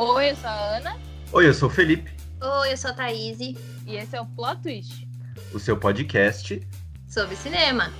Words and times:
Oi, 0.00 0.30
eu 0.30 0.36
sou 0.36 0.48
a 0.48 0.76
Ana. 0.76 0.96
Oi, 1.32 1.48
eu 1.48 1.52
sou 1.52 1.68
o 1.68 1.72
Felipe. 1.72 2.16
Oi, 2.40 2.72
eu 2.72 2.76
sou 2.76 2.92
a 2.92 2.94
Thaís. 2.94 3.40
E 3.40 3.56
esse 3.88 4.14
é 4.14 4.20
o 4.20 4.26
Plot 4.26 4.62
Twist. 4.62 5.08
O 5.52 5.58
seu 5.58 5.76
podcast 5.76 6.64
sobre 7.08 7.34
cinema. 7.34 7.92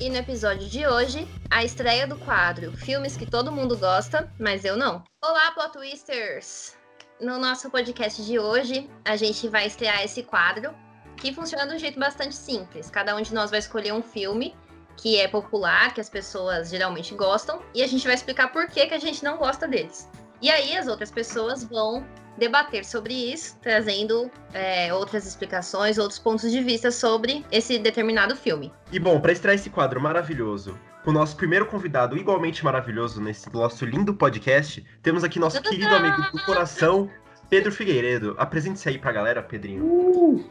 E 0.00 0.10
no 0.10 0.16
episódio 0.16 0.68
de 0.68 0.84
hoje, 0.84 1.28
a 1.48 1.62
estreia 1.62 2.08
do 2.08 2.18
quadro 2.18 2.76
Filmes 2.76 3.16
que 3.16 3.24
todo 3.24 3.52
mundo 3.52 3.78
gosta, 3.78 4.28
mas 4.36 4.64
eu 4.64 4.76
não. 4.76 5.04
Olá, 5.24 5.52
Plot 5.52 5.74
Twisters! 5.74 6.74
No 7.20 7.38
nosso 7.38 7.70
podcast 7.70 8.20
de 8.24 8.36
hoje, 8.36 8.90
a 9.04 9.14
gente 9.14 9.46
vai 9.46 9.68
estrear 9.68 10.02
esse 10.02 10.24
quadro 10.24 10.74
que 11.16 11.32
funciona 11.32 11.68
de 11.68 11.76
um 11.76 11.78
jeito 11.78 12.00
bastante 12.00 12.34
simples. 12.34 12.90
Cada 12.90 13.14
um 13.14 13.22
de 13.22 13.32
nós 13.32 13.52
vai 13.52 13.60
escolher 13.60 13.92
um 13.92 14.02
filme 14.02 14.56
que 14.96 15.20
é 15.20 15.28
popular, 15.28 15.94
que 15.94 16.00
as 16.00 16.10
pessoas 16.10 16.70
geralmente 16.70 17.14
gostam, 17.14 17.62
e 17.72 17.80
a 17.80 17.86
gente 17.86 18.04
vai 18.04 18.14
explicar 18.16 18.48
por 18.48 18.66
que, 18.66 18.88
que 18.88 18.94
a 18.94 18.98
gente 18.98 19.22
não 19.22 19.36
gosta 19.36 19.68
deles. 19.68 20.10
E 20.40 20.50
aí 20.50 20.76
as 20.76 20.86
outras 20.86 21.10
pessoas 21.10 21.64
vão 21.64 22.04
debater 22.36 22.84
sobre 22.84 23.14
isso, 23.14 23.56
trazendo 23.62 24.30
é, 24.52 24.92
outras 24.92 25.26
explicações, 25.26 25.98
outros 25.98 26.18
pontos 26.18 26.50
de 26.50 26.62
vista 26.62 26.90
sobre 26.90 27.44
esse 27.50 27.78
determinado 27.78 28.34
filme. 28.34 28.72
E 28.90 28.98
bom, 28.98 29.20
para 29.20 29.32
estrear 29.32 29.54
esse 29.54 29.70
quadro 29.70 30.00
maravilhoso, 30.00 30.78
com 31.04 31.10
o 31.10 31.14
nosso 31.14 31.36
primeiro 31.36 31.66
convidado 31.66 32.16
igualmente 32.16 32.64
maravilhoso 32.64 33.20
nesse 33.20 33.52
nosso 33.52 33.84
lindo 33.84 34.14
podcast, 34.14 34.84
temos 35.02 35.22
aqui 35.22 35.38
nosso 35.38 35.60
querido 35.62 35.94
amigo 35.94 36.22
do 36.32 36.42
coração, 36.44 37.10
Pedro 37.48 37.70
Figueiredo. 37.70 38.34
Apresente-se 38.38 38.88
aí 38.88 38.98
pra 38.98 39.12
galera, 39.12 39.42
Pedrinho. 39.42 39.84
Uh! 39.84 40.44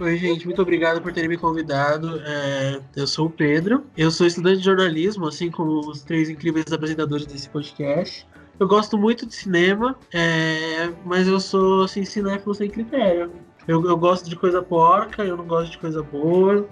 Oi, 0.00 0.16
gente, 0.16 0.46
muito 0.46 0.62
obrigado 0.62 1.02
por 1.02 1.12
terem 1.12 1.28
me 1.28 1.36
convidado. 1.36 2.20
É, 2.24 2.80
eu 2.94 3.06
sou 3.06 3.26
o 3.26 3.30
Pedro, 3.30 3.84
eu 3.96 4.12
sou 4.12 4.28
estudante 4.28 4.58
de 4.58 4.64
jornalismo, 4.64 5.26
assim 5.26 5.50
como 5.50 5.80
os 5.80 6.02
três 6.02 6.28
incríveis 6.28 6.72
apresentadores 6.72 7.26
desse 7.26 7.48
podcast. 7.48 8.24
Eu 8.58 8.66
gosto 8.66 8.98
muito 8.98 9.24
de 9.24 9.34
cinema, 9.34 9.96
é, 10.12 10.88
mas 11.04 11.28
eu 11.28 11.38
sou 11.38 11.84
assim, 11.84 12.04
cinéfilo 12.04 12.54
sem 12.54 12.68
critério. 12.68 13.32
Eu, 13.68 13.84
eu, 13.84 13.96
gosto 13.96 14.28
de 14.28 14.34
coisa 14.34 14.62
porca, 14.62 15.24
eu 15.24 15.36
não 15.36 15.46
gosto 15.46 15.72
de 15.72 15.78
coisa 15.78 16.02
boa. 16.02 16.68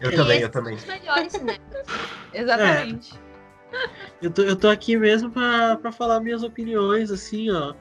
Eu 0.00 0.14
também, 0.16 0.40
eu 0.40 0.48
também. 0.48 0.76
melhores 0.86 1.34
Exatamente. 2.32 3.14
É. 3.14 3.28
Eu, 4.20 4.30
tô, 4.30 4.42
eu 4.42 4.56
tô 4.56 4.68
aqui 4.68 4.96
mesmo 4.96 5.30
pra, 5.30 5.76
pra 5.76 5.92
falar 5.92 6.20
minhas 6.20 6.42
opiniões, 6.42 7.10
assim, 7.10 7.50
ó. 7.50 7.74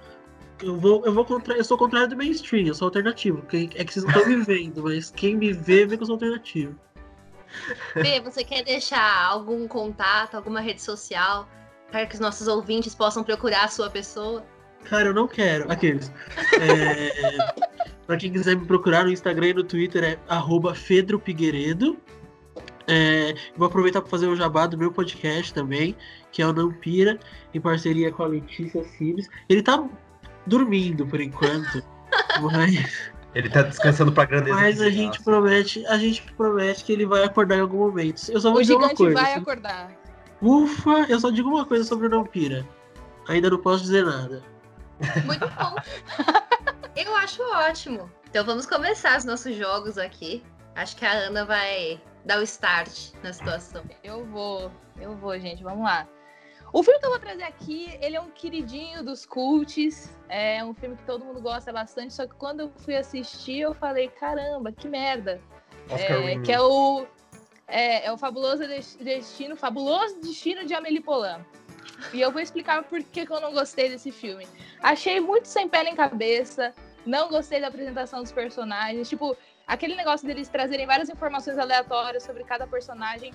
Eu 0.61 0.77
vou, 0.77 1.05
eu 1.05 1.14
vou 1.14 1.23
contra, 1.23 1.55
eu 1.55 1.64
sou 1.64 1.77
contrário 1.77 2.09
do 2.09 2.17
mainstream, 2.17 2.67
eu 2.67 2.75
sou 2.75 2.88
alternativo. 2.88 3.44
É 3.75 3.83
que 3.83 3.94
vocês 3.94 4.03
não 4.03 4.11
estão 4.11 4.27
me 4.27 4.44
vendo, 4.44 4.83
mas 4.83 5.09
quem 5.09 5.36
me 5.36 5.53
vê 5.53 5.86
vê 5.86 5.95
que 5.95 6.03
eu 6.03 6.08
sou 6.08 6.14
alternativo. 6.14 6.75
B, 7.95 8.19
você 8.21 8.44
quer 8.44 8.64
deixar 8.64 9.25
algum 9.25 9.67
contato, 9.67 10.36
alguma 10.36 10.59
rede 10.59 10.81
social 10.81 11.47
para 11.91 12.05
que 12.05 12.16
os 12.16 12.19
nossos 12.19 12.47
ouvintes 12.47 12.93
possam 12.93 13.23
procurar 13.23 13.66
a 13.66 13.67
sua 13.67 13.89
pessoa? 13.89 14.43
Cara, 14.83 15.09
eu 15.09 15.13
não 15.13 15.27
quero. 15.27 15.71
Aqueles. 15.71 16.11
É, 16.59 17.38
para 18.05 18.17
quem 18.17 18.31
quiser 18.31 18.55
me 18.55 18.66
procurar 18.66 19.03
no 19.03 19.11
Instagram 19.11 19.47
e 19.47 19.53
no 19.53 19.63
Twitter 19.63 20.03
é 20.03 20.73
@fedropigueiredo. 20.73 21.97
É, 22.89 23.35
vou 23.58 23.67
aproveitar 23.67 24.02
para 24.02 24.09
fazer 24.09 24.27
o 24.27 24.35
jabá 24.35 24.65
do 24.65 24.77
meu 24.77 24.91
podcast 24.91 25.53
também, 25.53 25.93
que 26.31 26.41
é 26.41 26.47
o 26.47 26.53
Nampira, 26.53 27.19
em 27.53 27.59
parceria 27.59 28.11
com 28.13 28.23
a 28.23 28.27
Letícia 28.27 28.81
Sims. 28.83 29.27
Ele 29.49 29.61
tá 29.61 29.83
dormindo 30.45 31.05
por 31.05 31.19
enquanto, 31.19 31.83
mas 32.41 33.11
ele 33.35 33.49
tá 33.49 33.61
descansando 33.63 34.13
pra 34.13 34.23
grandeza. 34.23 34.55
Mas 34.55 34.81
a 34.81 34.89
gente 34.89 35.21
promete, 35.21 35.85
a 35.88 35.97
gente 35.97 36.23
promete 36.33 36.85
que 36.85 36.93
ele 36.93 37.05
vai 37.05 37.23
acordar 37.23 37.58
em 37.58 37.61
algum 37.61 37.80
momento. 37.80 38.31
Eu 38.31 38.39
só 38.39 38.52
vou 38.52 38.59
o 38.59 38.61
dizer 38.61 38.75
uma 38.75 38.95
coisa. 38.95 39.21
vai 39.21 39.33
acordar. 39.33 39.91
Ufa, 40.41 41.05
eu 41.09 41.19
só 41.19 41.30
digo 41.30 41.49
uma 41.49 41.66
coisa 41.66 41.83
sobre 41.83 42.07
o 42.07 42.09
Nampira. 42.09 42.67
Ainda 43.27 43.49
não 43.49 43.57
posso 43.57 43.83
dizer 43.83 44.05
nada. 44.05 44.43
Muito 45.25 45.47
bom. 45.47 45.75
eu 46.95 47.16
acho 47.17 47.41
ótimo. 47.43 48.11
Então 48.30 48.45
vamos 48.45 48.65
começar 48.65 49.17
os 49.17 49.25
nossos 49.25 49.55
jogos 49.55 49.97
aqui. 49.97 50.43
Acho 50.75 50.95
que 50.95 51.05
a 51.05 51.11
Ana 51.11 51.43
vai 51.43 51.99
dar 52.25 52.39
o 52.39 52.43
start 52.43 53.14
na 53.23 53.33
situação. 53.33 53.83
Eu 54.03 54.25
vou, 54.25 54.71
eu 54.99 55.15
vou, 55.15 55.37
gente. 55.39 55.64
Vamos 55.64 55.83
lá. 55.83 56.08
O 56.71 56.83
filme 56.83 56.99
que 56.99 57.05
eu 57.05 57.09
vou 57.09 57.19
trazer 57.19 57.43
aqui, 57.43 57.98
ele 58.02 58.15
é 58.15 58.21
um 58.21 58.30
queridinho 58.30 59.04
dos 59.04 59.25
cults. 59.25 60.15
É 60.30 60.64
um 60.64 60.73
filme 60.73 60.95
que 60.95 61.04
todo 61.04 61.25
mundo 61.25 61.42
gosta 61.42 61.71
bastante. 61.73 62.14
Só 62.14 62.27
que 62.27 62.36
quando 62.36 62.59
eu 62.61 62.71
fui 62.77 62.95
assistir, 62.95 63.61
eu 63.61 63.73
falei, 63.73 64.09
caramba, 64.09 64.71
que 64.71 64.87
merda. 64.87 65.42
É, 65.89 66.37
que 66.39 66.52
é 66.52 66.59
o 66.59 67.08
é, 67.67 68.05
é 68.05 68.11
o 68.11 68.17
fabuloso 68.17 68.64
destino, 69.00 69.55
fabuloso 69.55 70.20
destino 70.22 70.66
de 70.66 70.73
Amélie 70.73 71.02
Poulain. 71.02 71.45
E 72.14 72.22
eu 72.22 72.32
vou 72.32 72.42
explicar 72.42 72.83
por 72.83 73.04
que, 73.04 73.26
que 73.26 73.32
eu 73.32 73.42
não 73.42 73.52
gostei 73.52 73.89
desse 73.89 74.11
filme. 74.11 74.48
Achei 74.82 75.20
muito 75.20 75.48
sem 75.48 75.67
pé 75.67 75.83
nem 75.83 75.95
cabeça. 75.95 76.73
Não 77.05 77.30
gostei 77.30 77.60
da 77.60 77.67
apresentação 77.67 78.22
dos 78.22 78.32
personagens. 78.32 79.10
Tipo, 79.10 79.36
aquele 79.66 79.95
negócio 79.95 80.26
deles 80.28 80.48
trazerem 80.48 80.86
várias 80.86 81.10
informações 81.10 81.58
aleatórias 81.58 82.23
sobre 82.23 82.44
cada 82.44 82.67
personagem. 82.67 83.33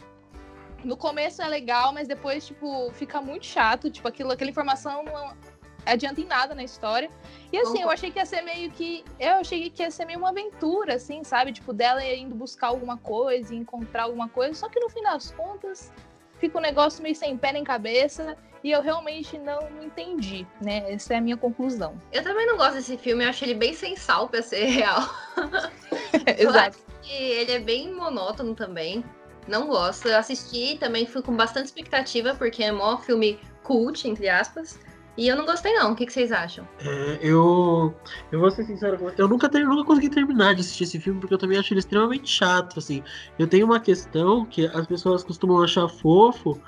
No 0.84 0.96
começo 0.96 1.42
é 1.42 1.48
legal, 1.48 1.92
mas 1.92 2.08
depois, 2.08 2.46
tipo, 2.46 2.90
fica 2.92 3.20
muito 3.20 3.46
chato. 3.46 3.90
Tipo, 3.90 4.08
aquilo, 4.08 4.32
aquela 4.32 4.50
informação 4.50 5.02
não, 5.02 5.36
adianta 5.84 6.20
em 6.20 6.24
nada 6.24 6.54
na 6.54 6.62
história. 6.62 7.10
E 7.52 7.58
assim, 7.58 7.82
eu 7.82 7.90
achei 7.90 8.10
que 8.10 8.18
ia 8.18 8.26
ser 8.26 8.42
meio 8.42 8.70
que. 8.70 9.04
Eu 9.18 9.34
achei 9.34 9.68
que 9.70 9.82
ia 9.82 9.90
ser 9.90 10.04
meio 10.04 10.18
uma 10.18 10.30
aventura, 10.30 10.94
assim, 10.94 11.22
sabe? 11.24 11.52
Tipo, 11.52 11.72
dela 11.72 12.04
indo 12.04 12.34
buscar 12.34 12.68
alguma 12.68 12.96
coisa, 12.96 13.54
encontrar 13.54 14.04
alguma 14.04 14.28
coisa. 14.28 14.54
Só 14.54 14.68
que 14.68 14.80
no 14.80 14.88
fim 14.88 15.02
das 15.02 15.30
contas, 15.32 15.92
fica 16.38 16.58
um 16.58 16.62
negócio 16.62 17.02
meio 17.02 17.14
sem 17.14 17.36
pé 17.36 17.52
nem 17.52 17.64
cabeça. 17.64 18.36
E 18.64 18.70
eu 18.70 18.80
realmente 18.80 19.36
não, 19.38 19.60
entendi, 19.82 20.46
né? 20.60 20.92
Essa 20.92 21.14
é 21.14 21.16
a 21.16 21.20
minha 21.20 21.36
conclusão. 21.36 21.98
Eu 22.12 22.22
também 22.22 22.46
não 22.46 22.56
gosto 22.56 22.74
desse 22.74 22.96
filme, 22.96 23.24
eu 23.24 23.28
acho 23.28 23.44
ele 23.44 23.54
bem 23.54 23.74
sem 23.74 23.96
sal 23.96 24.28
pra 24.28 24.40
ser 24.40 24.64
real. 24.70 25.00
Exato. 26.38 26.78
Ele 27.04 27.52
é 27.52 27.58
bem 27.58 27.92
monótono 27.92 28.54
também. 28.54 29.04
Não 29.48 29.66
gosto. 29.66 30.06
Eu 30.06 30.16
assisti 30.16 30.76
também 30.78 31.06
fui 31.06 31.22
com 31.22 31.34
bastante 31.34 31.66
expectativa, 31.66 32.34
porque 32.34 32.62
é 32.62 32.72
um 32.72 32.98
filme 32.98 33.40
cult, 33.64 34.06
entre 34.08 34.28
aspas. 34.28 34.78
E 35.16 35.28
eu 35.28 35.36
não 35.36 35.44
gostei, 35.44 35.74
não. 35.74 35.92
O 35.92 35.94
que, 35.94 36.06
que 36.06 36.12
vocês 36.12 36.32
acham? 36.32 36.66
É, 36.80 37.18
eu. 37.20 37.94
Eu 38.30 38.40
vou 38.40 38.50
ser 38.50 38.64
sincero 38.64 38.98
com. 38.98 39.10
Eu 39.10 39.28
nunca, 39.28 39.48
ter, 39.48 39.64
nunca 39.64 39.84
consegui 39.84 40.08
terminar 40.08 40.54
de 40.54 40.62
assistir 40.62 40.84
esse 40.84 40.98
filme, 40.98 41.20
porque 41.20 41.34
eu 41.34 41.38
também 41.38 41.58
acho 41.58 41.72
ele 41.72 41.80
extremamente 41.80 42.30
chato, 42.30 42.78
assim. 42.78 43.02
Eu 43.38 43.46
tenho 43.46 43.66
uma 43.66 43.78
questão 43.78 44.46
que 44.46 44.66
as 44.66 44.86
pessoas 44.86 45.22
costumam 45.22 45.62
achar 45.62 45.86
fofo, 45.86 46.58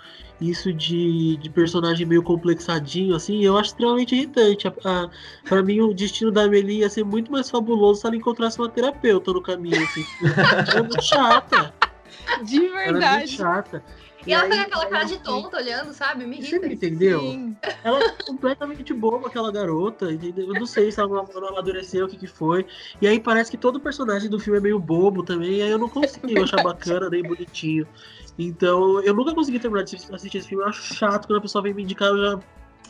isso 0.41 0.73
de, 0.73 1.37
de 1.39 1.49
personagem 1.49 2.07
meio 2.07 2.23
complexadinho, 2.23 3.15
assim, 3.15 3.45
eu 3.45 3.57
acho 3.57 3.71
extremamente 3.71 4.15
irritante. 4.15 4.69
A, 4.69 4.73
a, 4.85 5.11
pra 5.49 5.63
mim, 5.63 5.81
o 5.81 5.95
destino 5.95 6.31
da 6.31 6.43
Amelie 6.43 6.81
ia 6.81 6.91
ser 6.91 7.05
muito 7.05 7.33
mais 7.33 7.49
fabuloso 7.49 8.01
se 8.01 8.07
ela 8.07 8.17
encontrasse 8.17 8.59
uma 8.59 8.69
terapeuta 8.69 9.33
no 9.33 9.41
caminho, 9.41 9.83
assim. 9.83 10.05
é 10.77 10.81
muito 10.81 11.03
chata. 11.03 11.73
De 12.45 12.61
verdade. 12.61 12.89
Ela 12.89 13.07
é 13.07 13.19
muito 13.19 13.31
chata. 13.31 13.85
E, 14.27 14.31
e 14.31 14.33
ela 14.33 14.45
aí, 14.45 14.61
aquela 14.61 14.87
cara 14.87 15.05
de 15.05 15.19
tonta 15.19 15.59
olhando, 15.59 15.93
sabe? 15.93 16.27
Me 16.27 16.39
irrita. 16.39 16.67
Você 16.67 16.73
entendeu? 16.73 17.21
Sim. 17.21 17.57
Ela 17.83 18.03
é 18.03 18.09
completamente 18.25 18.95
boba, 18.95 19.29
aquela 19.29 19.53
garota, 19.53 20.11
entendeu? 20.11 20.49
Eu 20.49 20.55
não 20.55 20.67
sei 20.67 20.91
se 20.91 20.99
ela 20.99 21.09
não 21.09 21.49
amadureceu, 21.49 22.07
o 22.07 22.09
que 22.09 22.17
que 22.17 22.27
foi. 22.27 22.67
E 23.01 23.07
aí 23.07 23.21
parece 23.21 23.51
que 23.51 23.59
todo 23.59 23.79
personagem 23.79 24.31
do 24.31 24.41
filme 24.41 24.59
é 24.59 24.63
meio 24.63 24.79
bobo 24.79 25.23
também, 25.23 25.57
e 25.57 25.63
aí 25.63 25.71
eu 25.71 25.79
não 25.79 25.89
consegui 25.89 26.39
achar 26.39 26.63
bacana, 26.65 27.11
nem 27.11 27.23
bonitinho. 27.23 27.87
Então, 28.39 29.01
eu 29.03 29.15
nunca 29.15 29.35
consegui 29.35 29.61
terminar 29.61 29.85
de 29.85 29.97
assistir 29.97 30.39
esse 30.39 30.49
filme. 30.49 30.65
Eu 30.65 30.69
acho 30.69 30.95
chato 30.95 31.27
quando 31.27 31.39
a 31.39 31.43
pessoa 31.43 31.63
vem 31.63 31.75
me 31.75 31.83
indicar, 31.83 32.09
eu 32.09 32.19
já 32.19 32.41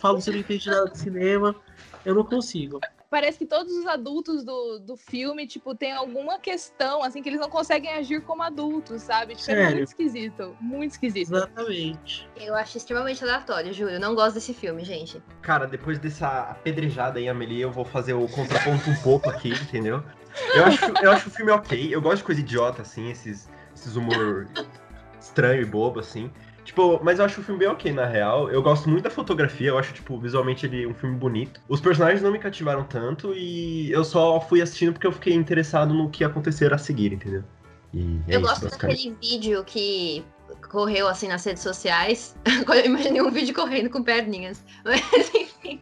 falo 0.01 0.21
se 0.21 0.31
não 0.31 0.39
entende 0.39 0.71
nada 0.71 0.91
de 0.91 0.99
cinema. 0.99 1.55
Eu 2.05 2.15
não 2.15 2.25
consigo 2.25 2.81
parece 3.15 3.39
que 3.39 3.47
todos 3.47 3.73
os 3.73 3.87
adultos 3.87 4.43
do, 4.43 4.81
do 4.81 4.97
filme, 4.97 5.47
tipo, 5.47 5.73
tem 5.73 5.93
alguma 5.93 6.37
questão, 6.37 7.01
assim, 7.01 7.23
que 7.23 7.29
eles 7.29 7.39
não 7.39 7.49
conseguem 7.49 7.93
agir 7.93 8.21
como 8.23 8.43
adultos, 8.43 9.03
sabe? 9.03 9.37
Tipo, 9.37 9.53
é 9.53 9.71
muito 9.71 9.89
esquisito. 9.89 10.57
Muito 10.61 10.91
esquisito. 10.91 11.33
Exatamente. 11.33 12.29
Eu 12.35 12.57
acho 12.57 12.77
extremamente 12.77 13.23
aleatório, 13.23 13.73
Júlio. 13.73 14.01
Não 14.01 14.17
gosto 14.17 14.35
desse 14.35 14.53
filme, 14.53 14.85
gente. 14.85 15.23
Cara, 15.43 15.65
depois 15.65 15.97
dessa 16.01 16.41
apedrejada 16.41 17.21
aí, 17.21 17.29
Amelie, 17.29 17.61
eu 17.61 17.71
vou 17.71 17.85
fazer 17.85 18.15
o 18.15 18.27
contraponto 18.27 18.91
um 18.91 18.97
pouco 18.97 19.31
aqui, 19.31 19.51
entendeu? 19.63 20.03
Eu 20.53 20.65
acho, 20.65 20.85
eu 21.01 21.13
acho 21.13 21.29
o 21.29 21.31
filme 21.31 21.53
ok. 21.53 21.95
Eu 21.95 22.03
gosto 22.03 22.17
de 22.17 22.25
coisa 22.25 22.41
idiota, 22.41 22.83
assim, 22.83 23.13
esses, 23.13 23.49
esses 23.77 23.95
humor 23.95 24.49
estranho 25.21 25.63
e 25.63 25.65
bobo, 25.65 26.01
assim. 26.01 26.33
Tipo, 26.65 26.99
mas 27.03 27.19
eu 27.19 27.25
acho 27.27 27.41
o 27.41 27.45
filme 27.45 27.61
bem 27.61 27.69
ok, 27.69 27.93
na 27.93 28.07
real. 28.07 28.51
Eu 28.51 28.63
gosto 28.63 28.89
muito 28.89 29.05
da 29.05 29.11
fotografia, 29.11 29.69
eu 29.69 29.79
acho, 29.79 29.93
tipo, 29.93 30.19
visualmente 30.19 30.65
ele 30.65 30.87
um 30.87 30.95
filme 30.95 31.15
bonito. 31.15 31.61
Os 31.69 31.81
personagens 31.81 32.23
não 32.23 32.33
me 32.33 32.39
cativaram 32.39 32.85
tanto 32.85 33.35
e 33.35 33.91
eu 33.93 34.03
só 34.03 34.41
fui 34.41 34.63
assistindo 34.63 34.93
porque 34.93 35.07
eu 35.07 35.13
fiquei 35.13 35.35
interessado 35.35 35.93
no 35.93 36.09
que 36.09 36.25
acontecer 36.25 36.73
a 36.73 36.79
seguir, 36.79 37.13
entendeu? 37.13 37.45
É 37.95 38.37
eu 38.37 38.41
isso, 38.41 38.49
gosto 38.49 38.69
daquele 38.69 39.17
vídeo 39.21 39.63
que 39.65 40.25
correu 40.69 41.07
assim 41.07 41.29
nas 41.29 41.45
redes 41.45 41.63
sociais. 41.63 42.35
eu 42.45 42.85
imaginei 42.87 43.23
um 43.23 43.31
vídeo 43.31 43.55
correndo 43.55 43.91
com 43.91 44.03
perninhas. 44.03 44.65
Mas 44.85 45.03
enfim. 45.35 45.81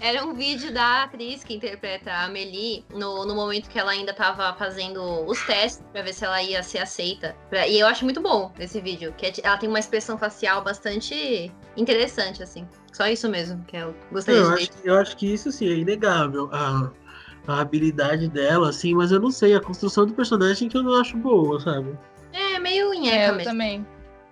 Era 0.00 0.24
um 0.24 0.32
vídeo 0.32 0.72
da 0.72 1.02
atriz 1.02 1.42
que 1.42 1.54
interpreta 1.54 2.12
a 2.12 2.24
Amelie 2.26 2.84
no, 2.94 3.26
no 3.26 3.34
momento 3.34 3.68
que 3.68 3.78
ela 3.78 3.90
ainda 3.90 4.14
tava 4.14 4.54
fazendo 4.56 5.02
os 5.26 5.42
testes 5.44 5.82
pra 5.92 6.02
ver 6.02 6.12
se 6.14 6.24
ela 6.24 6.40
ia 6.40 6.62
ser 6.62 6.78
aceita. 6.78 7.34
Pra- 7.50 7.66
e 7.66 7.80
eu 7.80 7.86
acho 7.86 8.04
muito 8.04 8.20
bom 8.20 8.52
esse 8.60 8.80
vídeo, 8.80 9.12
que 9.18 9.26
é 9.26 9.32
ela 9.42 9.56
tem 9.56 9.68
uma 9.68 9.80
expressão 9.80 10.16
facial 10.16 10.62
bastante 10.62 11.52
interessante, 11.76 12.42
assim. 12.44 12.66
Só 12.92 13.08
isso 13.08 13.28
mesmo 13.28 13.64
que 13.64 13.76
eu 13.76 13.92
gostaria 14.12 14.40
Eu 14.40 14.56
de 14.56 14.62
acho, 14.62 14.70
eu 14.84 14.94
acho 14.96 15.16
que 15.16 15.32
isso 15.34 15.50
sim 15.50 15.66
é 15.68 15.72
inegável. 15.74 16.48
A, 16.52 16.92
a 17.48 17.60
habilidade 17.60 18.28
dela, 18.28 18.68
assim, 18.70 18.94
mas 18.94 19.10
eu 19.10 19.18
não 19.18 19.32
sei, 19.32 19.54
a 19.56 19.60
construção 19.60 20.06
do 20.06 20.14
personagem 20.14 20.68
que 20.68 20.76
eu 20.76 20.82
não 20.84 21.00
acho 21.00 21.16
boa, 21.16 21.58
sabe? 21.58 21.98
É, 22.32 22.56
meio 22.60 22.92
É, 22.94 22.98
nheca 22.98 23.26
eu 23.32 23.34
mesmo. 23.34 23.50
também. 23.50 23.84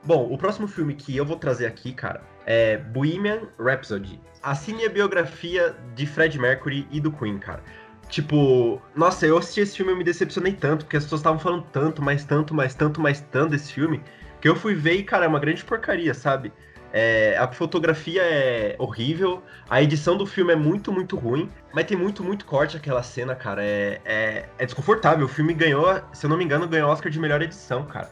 Bom, 0.04 0.32
o 0.32 0.38
próximo 0.38 0.68
filme 0.68 0.94
que 0.94 1.16
eu 1.16 1.24
vou 1.26 1.36
trazer 1.36 1.66
aqui, 1.66 1.92
cara, 1.92 2.22
é 2.46 2.78
Bohemian 2.78 3.40
Rhapsody. 3.58 4.20
A 4.42 4.54
cinebiografia 4.54 5.74
de 5.94 6.06
Fred 6.06 6.38
Mercury 6.38 6.86
e 6.90 7.00
do 7.00 7.10
Queen, 7.10 7.38
cara. 7.38 7.62
Tipo, 8.08 8.80
nossa, 8.94 9.26
eu 9.26 9.36
assisti 9.36 9.60
esse 9.60 9.76
filme 9.76 9.92
e 9.92 9.96
me 9.96 10.04
decepcionei 10.04 10.52
tanto, 10.52 10.84
porque 10.84 10.96
as 10.96 11.02
pessoas 11.02 11.20
estavam 11.20 11.40
falando 11.40 11.66
tanto, 11.72 12.00
mais 12.00 12.24
tanto, 12.24 12.54
mais 12.54 12.74
tanto, 12.74 13.00
mais 13.00 13.20
tanto 13.20 13.50
desse 13.50 13.72
filme, 13.72 14.00
que 14.40 14.48
eu 14.48 14.54
fui 14.54 14.74
ver 14.74 14.94
e, 14.94 15.02
cara, 15.02 15.24
é 15.24 15.28
uma 15.28 15.40
grande 15.40 15.64
porcaria, 15.64 16.14
sabe? 16.14 16.52
É, 16.92 17.36
a 17.36 17.48
fotografia 17.48 18.22
é 18.22 18.76
horrível, 18.78 19.42
a 19.68 19.82
edição 19.82 20.16
do 20.16 20.24
filme 20.24 20.52
é 20.52 20.56
muito, 20.56 20.92
muito 20.92 21.16
ruim, 21.16 21.50
mas 21.74 21.84
tem 21.84 21.96
muito, 21.96 22.22
muito 22.22 22.44
corte 22.46 22.76
aquela 22.76 23.02
cena, 23.02 23.34
cara. 23.34 23.62
É, 23.62 24.00
é, 24.04 24.48
é 24.56 24.64
desconfortável. 24.64 25.26
O 25.26 25.28
filme 25.28 25.52
ganhou, 25.52 26.00
se 26.12 26.24
eu 26.24 26.30
não 26.30 26.36
me 26.36 26.44
engano, 26.44 26.68
ganhou 26.68 26.88
Oscar 26.88 27.10
de 27.10 27.18
melhor 27.18 27.42
edição, 27.42 27.84
cara. 27.84 28.08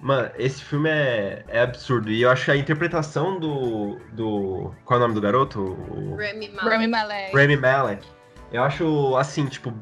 Mano, 0.00 0.30
esse 0.38 0.62
filme 0.64 0.88
é, 0.88 1.44
é 1.48 1.60
absurdo. 1.60 2.10
E 2.10 2.22
eu 2.22 2.30
acho 2.30 2.50
a 2.50 2.56
interpretação 2.56 3.38
do. 3.38 3.98
do. 4.12 4.74
Qual 4.84 4.98
é 4.98 5.02
o 5.02 5.06
nome 5.06 5.14
do 5.14 5.20
garoto? 5.20 5.60
O 5.60 6.16
Rami 6.16 6.88
Malek. 6.88 7.36
Rami 7.36 7.56
Malek. 7.56 8.08
Eu 8.50 8.62
acho, 8.64 9.16
assim, 9.16 9.46
tipo, 9.46 9.72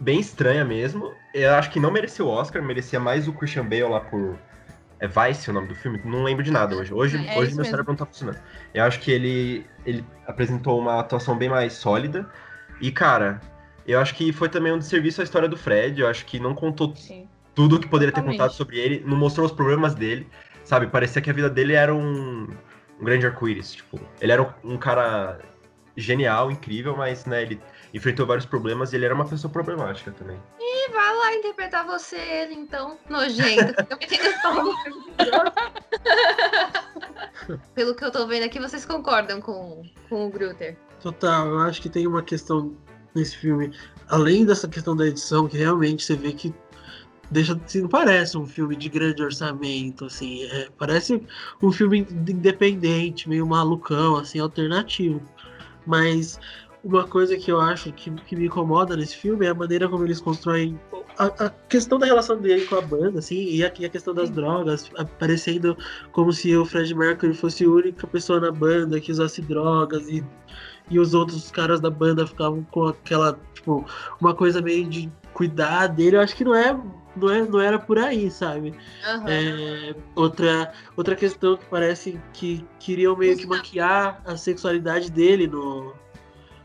bem 0.00 0.20
estranha 0.20 0.64
mesmo. 0.64 1.12
Eu 1.34 1.54
acho 1.54 1.70
que 1.70 1.80
não 1.80 1.90
merecia 1.90 2.24
o 2.24 2.28
Oscar, 2.28 2.62
merecia 2.62 3.00
mais 3.00 3.26
o 3.26 3.32
Christian 3.32 3.64
Bale 3.64 3.82
lá 3.84 4.00
por. 4.00 4.38
É 5.00 5.08
Vice 5.08 5.50
o 5.50 5.52
nome 5.52 5.66
do 5.66 5.74
filme? 5.74 6.00
Não 6.04 6.22
lembro 6.22 6.44
de 6.44 6.52
nada 6.52 6.76
hoje. 6.76 6.94
Hoje, 6.94 7.16
É 7.16 7.36
hoje 7.36 7.48
isso 7.48 7.56
meu 7.56 7.64
mesmo. 7.64 7.64
cérebro 7.64 7.90
não 7.92 7.96
tá 7.96 8.06
funcionando. 8.06 8.38
Eu 8.72 8.84
acho 8.84 9.00
que 9.00 9.10
ele, 9.10 9.66
ele 9.84 10.04
apresentou 10.28 10.78
uma 10.78 11.00
atuação 11.00 11.36
bem 11.36 11.48
mais 11.48 11.72
sólida. 11.72 12.30
E, 12.80 12.92
cara, 12.92 13.40
eu 13.84 13.98
acho 13.98 14.14
que 14.14 14.32
foi 14.32 14.48
também 14.48 14.72
um 14.72 14.78
desserviço 14.78 15.20
à 15.20 15.24
história 15.24 15.48
do 15.48 15.56
Fred. 15.56 16.00
Eu 16.00 16.06
acho 16.06 16.24
que 16.24 16.38
não 16.38 16.54
contou 16.54 16.94
Sim. 16.94 17.28
Tudo 17.54 17.78
que 17.78 17.88
poderia 17.88 18.14
ter 18.14 18.22
contado 18.22 18.52
sobre 18.52 18.78
ele, 18.78 19.02
não 19.06 19.16
mostrou 19.16 19.46
os 19.46 19.52
problemas 19.52 19.94
dele, 19.94 20.26
sabe? 20.64 20.86
Parecia 20.86 21.20
que 21.20 21.30
a 21.30 21.32
vida 21.32 21.50
dele 21.50 21.74
era 21.74 21.94
um, 21.94 22.48
um 23.00 23.04
grande 23.04 23.26
arco-íris, 23.26 23.72
tipo, 23.74 24.00
ele 24.20 24.32
era 24.32 24.42
um, 24.42 24.72
um 24.72 24.78
cara 24.78 25.40
genial, 25.96 26.50
incrível, 26.50 26.96
mas, 26.96 27.26
né, 27.26 27.42
ele 27.42 27.60
enfrentou 27.92 28.26
vários 28.26 28.46
problemas 28.46 28.92
e 28.92 28.96
ele 28.96 29.04
era 29.04 29.14
uma 29.14 29.26
pessoa 29.26 29.52
problemática 29.52 30.10
também. 30.12 30.40
E 30.58 30.90
vai 30.90 31.14
lá 31.14 31.34
interpretar 31.34 31.86
você, 31.86 32.16
ele, 32.16 32.54
então. 32.54 32.98
Nojento. 33.08 33.74
Eu 33.90 33.98
me 33.98 34.04
entendo 34.06 34.32
Pelo 37.74 37.94
que 37.94 38.04
eu 38.04 38.10
tô 38.10 38.26
vendo 38.26 38.44
aqui, 38.44 38.58
vocês 38.58 38.86
concordam 38.86 39.40
com, 39.40 39.82
com 40.08 40.26
o 40.26 40.30
Grutter. 40.30 40.76
Total, 41.00 41.46
eu 41.46 41.58
acho 41.60 41.82
que 41.82 41.88
tem 41.88 42.06
uma 42.06 42.22
questão 42.22 42.76
nesse 43.14 43.36
filme, 43.36 43.72
além 44.08 44.44
dessa 44.46 44.66
questão 44.68 44.96
da 44.96 45.06
edição, 45.06 45.46
que 45.46 45.58
realmente 45.58 46.04
você 46.04 46.16
vê 46.16 46.32
que 46.32 46.54
deixa, 47.30 47.58
assim, 47.64 47.82
não 47.82 47.88
parece 47.88 48.36
um 48.36 48.46
filme 48.46 48.76
de 48.76 48.88
grande 48.88 49.22
orçamento, 49.22 50.06
assim, 50.06 50.44
é, 50.44 50.68
parece 50.78 51.22
um 51.62 51.72
filme 51.72 52.06
independente, 52.10 53.28
meio 53.28 53.46
malucão, 53.46 54.16
assim, 54.16 54.38
alternativo. 54.38 55.22
Mas 55.86 56.38
uma 56.84 57.06
coisa 57.06 57.36
que 57.36 57.50
eu 57.50 57.60
acho 57.60 57.92
que, 57.92 58.10
que 58.10 58.36
me 58.36 58.46
incomoda 58.46 58.96
nesse 58.96 59.16
filme 59.16 59.46
é 59.46 59.50
a 59.50 59.54
maneira 59.54 59.88
como 59.88 60.04
eles 60.04 60.20
constroem 60.20 60.78
a, 61.18 61.26
a 61.46 61.50
questão 61.68 61.98
da 61.98 62.06
relação 62.06 62.38
dele 62.40 62.64
com 62.66 62.76
a 62.76 62.80
banda, 62.80 63.18
assim, 63.18 63.44
e 63.44 63.64
aqui 63.64 63.84
a 63.84 63.88
questão 63.88 64.14
das 64.14 64.30
drogas, 64.30 64.90
aparecendo 64.96 65.76
como 66.12 66.32
se 66.32 66.56
o 66.56 66.64
Fred 66.64 66.94
Mercury 66.94 67.34
fosse 67.34 67.64
a 67.64 67.68
única 67.68 68.06
pessoa 68.06 68.40
na 68.40 68.50
banda 68.50 69.00
que 69.00 69.12
usasse 69.12 69.42
drogas 69.42 70.08
e, 70.08 70.24
e 70.90 70.98
os 70.98 71.14
outros 71.14 71.50
caras 71.50 71.80
da 71.80 71.90
banda 71.90 72.26
ficavam 72.26 72.62
com 72.70 72.86
aquela, 72.86 73.38
tipo, 73.54 73.84
uma 74.20 74.34
coisa 74.34 74.60
meio 74.60 74.88
de 74.88 75.10
cuidar 75.34 75.88
dele. 75.88 76.16
Eu 76.16 76.20
acho 76.20 76.36
que 76.36 76.44
não 76.44 76.54
é, 76.54 76.78
não 77.16 77.30
é, 77.30 77.42
não 77.42 77.60
era 77.60 77.78
por 77.78 77.98
aí, 77.98 78.30
sabe? 78.30 78.74
Aham. 79.04 79.24
É, 79.28 79.94
outra, 80.14 80.72
outra 80.96 81.14
questão 81.14 81.56
que 81.56 81.64
parece 81.66 82.20
que 82.32 82.64
queriam 82.78 83.16
meio 83.16 83.36
que 83.36 83.46
maquiar 83.46 84.20
a 84.24 84.36
sexualidade 84.36 85.10
dele 85.10 85.46
no, 85.46 85.94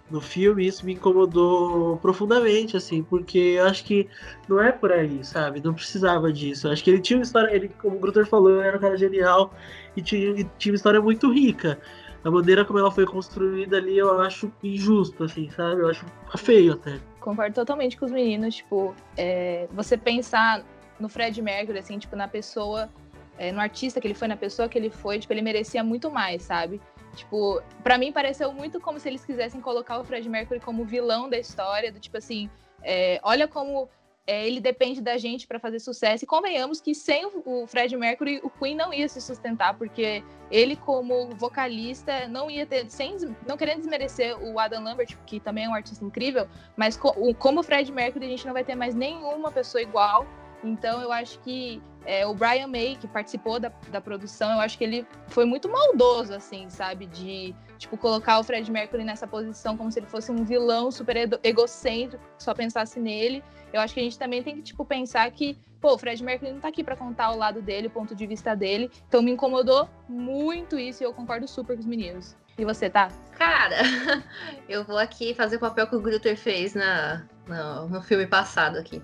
no 0.09 0.21
filme, 0.21 0.65
isso 0.65 0.85
me 0.85 0.93
incomodou 0.93 1.97
profundamente, 1.97 2.77
assim, 2.77 3.03
porque 3.03 3.37
eu 3.37 3.65
acho 3.65 3.83
que 3.83 4.07
não 4.47 4.61
é 4.61 4.71
por 4.71 4.91
aí, 4.91 5.23
sabe? 5.23 5.61
Não 5.63 5.73
precisava 5.73 6.31
disso. 6.31 6.67
Eu 6.67 6.71
acho 6.71 6.83
que 6.83 6.89
ele 6.89 7.01
tinha 7.01 7.17
uma 7.17 7.23
história, 7.23 7.53
ele, 7.53 7.69
como 7.81 7.97
o 7.97 7.99
Grutter 7.99 8.25
falou, 8.25 8.61
era 8.61 8.77
um 8.77 8.79
cara 8.79 8.97
genial 8.97 9.53
e 9.95 10.01
tinha, 10.01 10.29
e 10.29 10.43
tinha 10.57 10.71
uma 10.71 10.77
história 10.77 11.01
muito 11.01 11.31
rica. 11.31 11.79
A 12.23 12.31
maneira 12.31 12.65
como 12.65 12.79
ela 12.79 12.91
foi 12.91 13.05
construída 13.05 13.77
ali, 13.77 13.97
eu 13.97 14.19
acho 14.19 14.51
injusto, 14.63 15.23
assim, 15.23 15.49
sabe? 15.49 15.81
Eu 15.81 15.89
acho 15.89 16.05
feio 16.37 16.73
até. 16.73 16.99
Concordo 17.27 17.53
totalmente 17.53 17.97
com 17.97 18.05
os 18.05 18.11
meninos. 18.13 18.55
Tipo, 18.55 18.95
é, 19.17 19.67
você 19.73 19.97
pensar 19.97 20.63
no 20.97 21.09
Fred 21.09 21.41
Mercury, 21.41 21.77
assim, 21.77 21.99
tipo, 21.99 22.15
na 22.15 22.25
pessoa, 22.25 22.89
é, 23.37 23.51
no 23.51 23.59
artista 23.59 23.99
que 23.99 24.07
ele 24.07 24.13
foi, 24.13 24.29
na 24.29 24.37
pessoa 24.37 24.69
que 24.69 24.77
ele 24.77 24.89
foi, 24.89 25.19
tipo, 25.19 25.33
ele 25.33 25.41
merecia 25.41 25.83
muito 25.83 26.09
mais, 26.09 26.43
sabe? 26.43 26.79
Tipo, 27.17 27.61
pra 27.83 27.97
mim 27.97 28.13
pareceu 28.13 28.53
muito 28.53 28.79
como 28.79 28.97
se 28.97 29.09
eles 29.09 29.25
quisessem 29.25 29.59
colocar 29.59 29.99
o 29.99 30.05
Fred 30.05 30.29
Mercury 30.29 30.61
como 30.61 30.85
vilão 30.85 31.29
da 31.29 31.37
história, 31.37 31.91
do 31.91 31.99
tipo 31.99 32.15
assim, 32.15 32.49
é, 32.81 33.19
olha 33.21 33.45
como 33.45 33.89
é, 34.27 34.45
ele 34.45 34.59
depende 34.59 34.99
da 34.99 35.17
gente 35.17 35.47
pra 35.47 35.57
fazer 35.57 35.79
sucesso. 35.79 36.25
E 36.25 36.27
convenhamos 36.27 36.81
que 36.81 36.93
sem 36.93 37.25
o, 37.25 37.41
o 37.63 37.65
Fred 37.65 37.95
Mercury, 37.95 38.41
o 38.43 38.49
Queen 38.49 38.75
não 38.75 38.93
ia 38.93 39.07
se 39.07 39.21
sustentar, 39.21 39.77
porque 39.77 40.21
ele, 40.51 40.75
como 40.75 41.29
vocalista, 41.35 42.27
não 42.27 42.51
ia 42.51 42.65
ter, 42.65 42.89
sem, 42.91 43.15
não 43.47 43.55
querendo 43.55 43.79
desmerecer 43.79 44.37
o 44.37 44.59
Adam 44.59 44.83
Lambert, 44.83 45.17
que 45.25 45.39
também 45.39 45.63
é 45.65 45.69
um 45.69 45.73
artista 45.73 46.03
incrível, 46.03 46.47
mas 46.75 46.97
co- 46.97 47.15
o- 47.17 47.33
como 47.33 47.61
o 47.61 47.63
Fred 47.63 47.89
Mercury, 47.91 48.25
a 48.25 48.29
gente 48.29 48.45
não 48.45 48.53
vai 48.53 48.65
ter 48.65 48.75
mais 48.75 48.93
nenhuma 48.93 49.49
pessoa 49.51 49.81
igual. 49.81 50.27
Então, 50.63 51.01
eu 51.01 51.11
acho 51.11 51.39
que 51.39 51.81
é, 52.05 52.25
o 52.25 52.33
Brian 52.33 52.67
May, 52.67 52.97
que 52.99 53.07
participou 53.07 53.59
da, 53.59 53.71
da 53.89 54.01
produção, 54.01 54.51
eu 54.51 54.59
acho 54.59 54.77
que 54.77 54.83
ele 54.83 55.05
foi 55.27 55.45
muito 55.45 55.69
maldoso, 55.69 56.33
assim, 56.33 56.69
sabe? 56.69 57.05
De, 57.05 57.53
tipo, 57.77 57.97
colocar 57.97 58.39
o 58.39 58.43
Fred 58.43 58.71
Mercury 58.71 59.03
nessa 59.03 59.27
posição 59.27 59.77
como 59.77 59.91
se 59.91 59.99
ele 59.99 60.07
fosse 60.07 60.31
um 60.31 60.43
vilão 60.43 60.89
super 60.91 61.15
egocêntrico, 61.43 62.23
que 62.37 62.43
só 62.43 62.53
pensasse 62.53 62.99
nele. 62.99 63.43
Eu 63.71 63.81
acho 63.81 63.93
que 63.93 63.99
a 63.99 64.03
gente 64.03 64.17
também 64.17 64.41
tem 64.41 64.55
que, 64.55 64.61
tipo, 64.61 64.85
pensar 64.85 65.29
que, 65.31 65.57
pô, 65.81 65.93
o 65.93 65.97
Fred 65.97 66.23
Mercury 66.23 66.51
não 66.53 66.59
tá 66.59 66.69
aqui 66.69 66.83
pra 66.83 66.95
contar 66.95 67.31
o 67.31 67.37
lado 67.37 67.61
dele, 67.61 67.87
o 67.87 67.91
ponto 67.91 68.15
de 68.15 68.25
vista 68.25 68.55
dele. 68.55 68.89
Então, 69.07 69.21
me 69.21 69.31
incomodou 69.31 69.87
muito 70.07 70.79
isso 70.79 71.03
e 71.03 71.05
eu 71.05 71.13
concordo 71.13 71.47
super 71.47 71.75
com 71.75 71.81
os 71.81 71.85
meninos. 71.85 72.35
E 72.57 72.65
você, 72.65 72.89
tá? 72.89 73.11
Cara, 73.37 73.75
eu 74.67 74.83
vou 74.83 74.97
aqui 74.97 75.35
fazer 75.35 75.57
o 75.57 75.59
papel 75.59 75.85
que 75.85 75.95
o 75.95 76.01
Grutter 76.01 76.35
fez 76.35 76.73
na, 76.73 77.23
no, 77.47 77.89
no 77.89 78.01
filme 78.01 78.25
passado 78.25 78.77
aqui. 78.77 78.99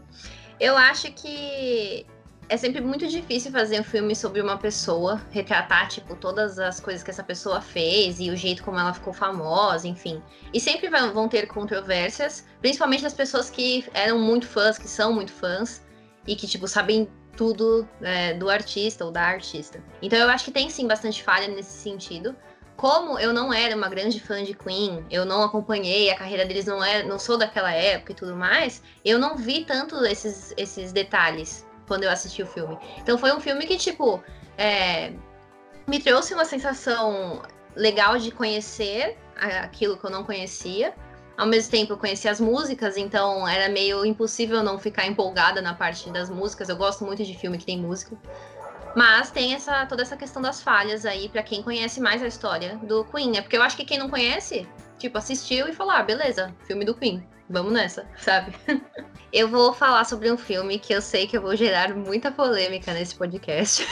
Eu 0.63 0.77
acho 0.77 1.11
que 1.11 2.05
é 2.47 2.55
sempre 2.55 2.79
muito 2.79 3.05
difícil 3.05 3.51
fazer 3.51 3.81
um 3.81 3.83
filme 3.83 4.15
sobre 4.15 4.39
uma 4.39 4.57
pessoa, 4.57 5.21
retratar, 5.29 5.89
tipo, 5.89 6.15
todas 6.15 6.57
as 6.57 6.79
coisas 6.79 7.03
que 7.03 7.11
essa 7.11 7.21
pessoa 7.21 7.59
fez 7.59 8.17
e 8.21 8.29
o 8.29 8.37
jeito 8.37 8.63
como 8.63 8.79
ela 8.79 8.93
ficou 8.93 9.11
famosa, 9.11 9.85
enfim. 9.89 10.23
E 10.53 10.61
sempre 10.61 10.89
vão 10.89 11.27
ter 11.27 11.47
controvérsias, 11.47 12.45
principalmente 12.61 13.03
das 13.03 13.13
pessoas 13.13 13.49
que 13.49 13.85
eram 13.93 14.17
muito 14.17 14.47
fãs, 14.47 14.77
que 14.77 14.87
são 14.87 15.11
muito 15.11 15.33
fãs, 15.33 15.85
e 16.25 16.33
que, 16.33 16.47
tipo, 16.47 16.65
sabem 16.65 17.09
tudo 17.35 17.85
é, 18.01 18.33
do 18.33 18.49
artista 18.49 19.03
ou 19.03 19.11
da 19.11 19.23
artista. 19.23 19.83
Então 20.01 20.17
eu 20.17 20.29
acho 20.29 20.45
que 20.45 20.51
tem 20.51 20.69
sim 20.69 20.87
bastante 20.87 21.21
falha 21.21 21.49
nesse 21.49 21.77
sentido. 21.77 22.33
Como 22.75 23.19
eu 23.19 23.31
não 23.31 23.53
era 23.53 23.75
uma 23.75 23.87
grande 23.87 24.19
fã 24.19 24.43
de 24.43 24.53
Queen, 24.53 25.05
eu 25.09 25.25
não 25.25 25.43
acompanhei 25.43 26.09
a 26.09 26.17
carreira 26.17 26.45
deles, 26.45 26.65
não, 26.65 26.83
é, 26.83 27.03
não 27.03 27.19
sou 27.19 27.37
daquela 27.37 27.71
época 27.71 28.11
e 28.11 28.15
tudo 28.15 28.35
mais, 28.35 28.81
eu 29.05 29.19
não 29.19 29.37
vi 29.37 29.63
tanto 29.63 30.03
esses, 30.05 30.53
esses 30.57 30.91
detalhes 30.91 31.65
quando 31.87 32.03
eu 32.03 32.09
assisti 32.09 32.41
o 32.41 32.47
filme. 32.47 32.77
Então 32.97 33.17
foi 33.17 33.31
um 33.31 33.39
filme 33.39 33.65
que, 33.65 33.77
tipo, 33.77 34.23
é, 34.57 35.13
me 35.87 35.99
trouxe 35.99 36.33
uma 36.33 36.45
sensação 36.45 37.41
legal 37.75 38.17
de 38.17 38.31
conhecer 38.31 39.17
aquilo 39.35 39.97
que 39.97 40.05
eu 40.05 40.09
não 40.09 40.23
conhecia. 40.23 40.93
Ao 41.35 41.47
mesmo 41.47 41.71
tempo, 41.71 41.93
eu 41.93 41.97
conhecia 41.97 42.31
as 42.31 42.39
músicas, 42.39 42.95
então 42.95 43.47
era 43.47 43.67
meio 43.71 44.05
impossível 44.05 44.61
não 44.61 44.77
ficar 44.77 45.07
empolgada 45.07 45.61
na 45.61 45.73
parte 45.73 46.09
das 46.11 46.29
músicas. 46.29 46.69
Eu 46.69 46.75
gosto 46.75 47.03
muito 47.03 47.23
de 47.23 47.35
filme 47.35 47.57
que 47.57 47.65
tem 47.65 47.77
música. 47.77 48.15
Mas 48.95 49.31
tem 49.31 49.53
essa, 49.53 49.85
toda 49.85 50.01
essa 50.01 50.15
questão 50.15 50.41
das 50.41 50.61
falhas 50.61 51.05
aí 51.05 51.27
pra 51.29 51.43
quem 51.43 51.63
conhece 51.63 51.99
mais 51.99 52.21
a 52.21 52.27
história 52.27 52.77
do 52.83 53.03
Queen. 53.05 53.37
É 53.37 53.41
porque 53.41 53.57
eu 53.57 53.63
acho 53.63 53.75
que 53.75 53.85
quem 53.85 53.97
não 53.97 54.09
conhece, 54.09 54.67
tipo, 54.97 55.17
assistiu 55.17 55.67
e 55.67 55.73
falou: 55.73 55.93
ah, 55.93 56.03
beleza, 56.03 56.53
filme 56.65 56.85
do 56.85 56.93
Queen, 56.93 57.25
vamos 57.49 57.73
nessa, 57.73 58.05
sabe? 58.17 58.53
eu 59.31 59.47
vou 59.47 59.73
falar 59.73 60.05
sobre 60.05 60.31
um 60.31 60.37
filme 60.37 60.77
que 60.77 60.93
eu 60.93 61.01
sei 61.01 61.25
que 61.25 61.35
eu 61.35 61.41
vou 61.41 61.55
gerar 61.55 61.95
muita 61.95 62.31
polêmica 62.31 62.93
nesse 62.93 63.15
podcast. 63.15 63.87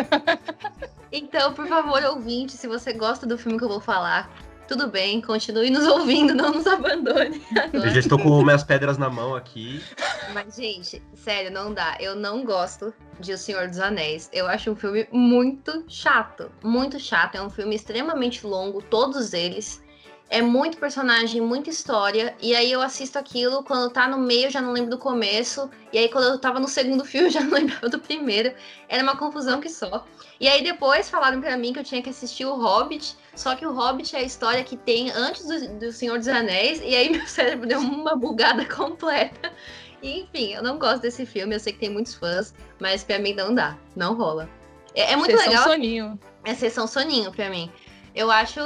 então, 1.12 1.52
por 1.52 1.66
favor, 1.66 2.02
ouvinte, 2.04 2.52
se 2.52 2.66
você 2.66 2.92
gosta 2.94 3.26
do 3.26 3.36
filme 3.36 3.58
que 3.58 3.64
eu 3.64 3.68
vou 3.68 3.80
falar, 3.80 4.30
tudo 4.70 4.86
bem, 4.86 5.20
continue 5.20 5.68
nos 5.68 5.84
ouvindo, 5.84 6.32
não 6.32 6.52
nos 6.52 6.66
abandone. 6.66 7.42
Eu 7.72 7.90
já 7.90 7.98
estou 7.98 8.16
com 8.16 8.42
minhas 8.42 8.62
pedras 8.62 8.96
na 8.96 9.10
mão 9.10 9.34
aqui. 9.34 9.82
Mas, 10.32 10.56
gente, 10.56 11.02
sério, 11.14 11.50
não 11.50 11.72
dá. 11.72 11.96
Eu 11.98 12.14
não 12.14 12.44
gosto 12.44 12.94
de 13.18 13.32
O 13.32 13.38
Senhor 13.38 13.68
dos 13.68 13.78
Anéis. 13.78 14.28
Eu 14.32 14.46
acho 14.46 14.70
um 14.70 14.76
filme 14.76 15.06
muito 15.10 15.84
chato. 15.88 16.50
Muito 16.62 16.98
chato. 16.98 17.36
É 17.36 17.42
um 17.42 17.50
filme 17.50 17.74
extremamente 17.74 18.46
longo, 18.46 18.80
todos 18.82 19.32
eles. 19.32 19.82
É 20.28 20.40
muito 20.40 20.78
personagem, 20.78 21.40
muita 21.40 21.70
história. 21.70 22.36
E 22.40 22.54
aí 22.54 22.70
eu 22.70 22.80
assisto 22.80 23.18
aquilo, 23.18 23.64
quando 23.64 23.90
tá 23.92 24.06
no 24.06 24.16
meio, 24.16 24.48
já 24.48 24.60
não 24.60 24.72
lembro 24.72 24.90
do 24.90 24.98
começo. 24.98 25.68
E 25.92 25.98
aí, 25.98 26.08
quando 26.08 26.28
eu 26.28 26.38
tava 26.38 26.60
no 26.60 26.68
segundo 26.68 27.04
filme, 27.04 27.30
já 27.30 27.40
não 27.40 27.50
lembrava 27.50 27.88
do 27.88 27.98
primeiro. 27.98 28.54
Era 28.88 29.02
uma 29.02 29.16
confusão 29.16 29.60
que 29.60 29.68
só. 29.68 30.06
E 30.38 30.48
aí 30.48 30.62
depois 30.62 31.10
falaram 31.10 31.40
para 31.40 31.56
mim 31.56 31.72
que 31.72 31.80
eu 31.80 31.84
tinha 31.84 32.00
que 32.00 32.10
assistir 32.10 32.44
o 32.46 32.54
Hobbit. 32.54 33.16
Só 33.34 33.56
que 33.56 33.66
o 33.66 33.72
Hobbit 33.72 34.14
é 34.14 34.20
a 34.20 34.22
história 34.22 34.62
que 34.62 34.76
tem 34.76 35.10
antes 35.10 35.46
do, 35.46 35.78
do 35.80 35.92
Senhor 35.92 36.16
dos 36.16 36.28
Anéis. 36.28 36.80
E 36.80 36.94
aí 36.94 37.10
meu 37.10 37.26
cérebro 37.28 37.66
deu 37.66 37.80
uma 37.80 38.14
bugada 38.14 38.64
completa. 38.72 39.52
E, 40.02 40.20
enfim, 40.20 40.52
eu 40.54 40.62
não 40.62 40.78
gosto 40.78 41.02
desse 41.02 41.26
filme. 41.26 41.54
Eu 41.54 41.60
sei 41.60 41.72
que 41.72 41.78
tem 41.78 41.90
muitos 41.90 42.14
fãs, 42.14 42.54
mas 42.80 43.04
pra 43.04 43.18
mim 43.18 43.34
não 43.34 43.54
dá. 43.54 43.76
Não 43.94 44.14
rola. 44.16 44.48
É, 44.94 45.12
é 45.12 45.16
muito 45.16 45.32
Sessão 45.32 45.48
legal. 45.50 45.64
soninho. 45.64 46.20
É 46.44 46.54
sessão 46.54 46.86
soninho 46.86 47.30
pra 47.32 47.50
mim. 47.50 47.70
Eu 48.14 48.28
acho 48.30 48.60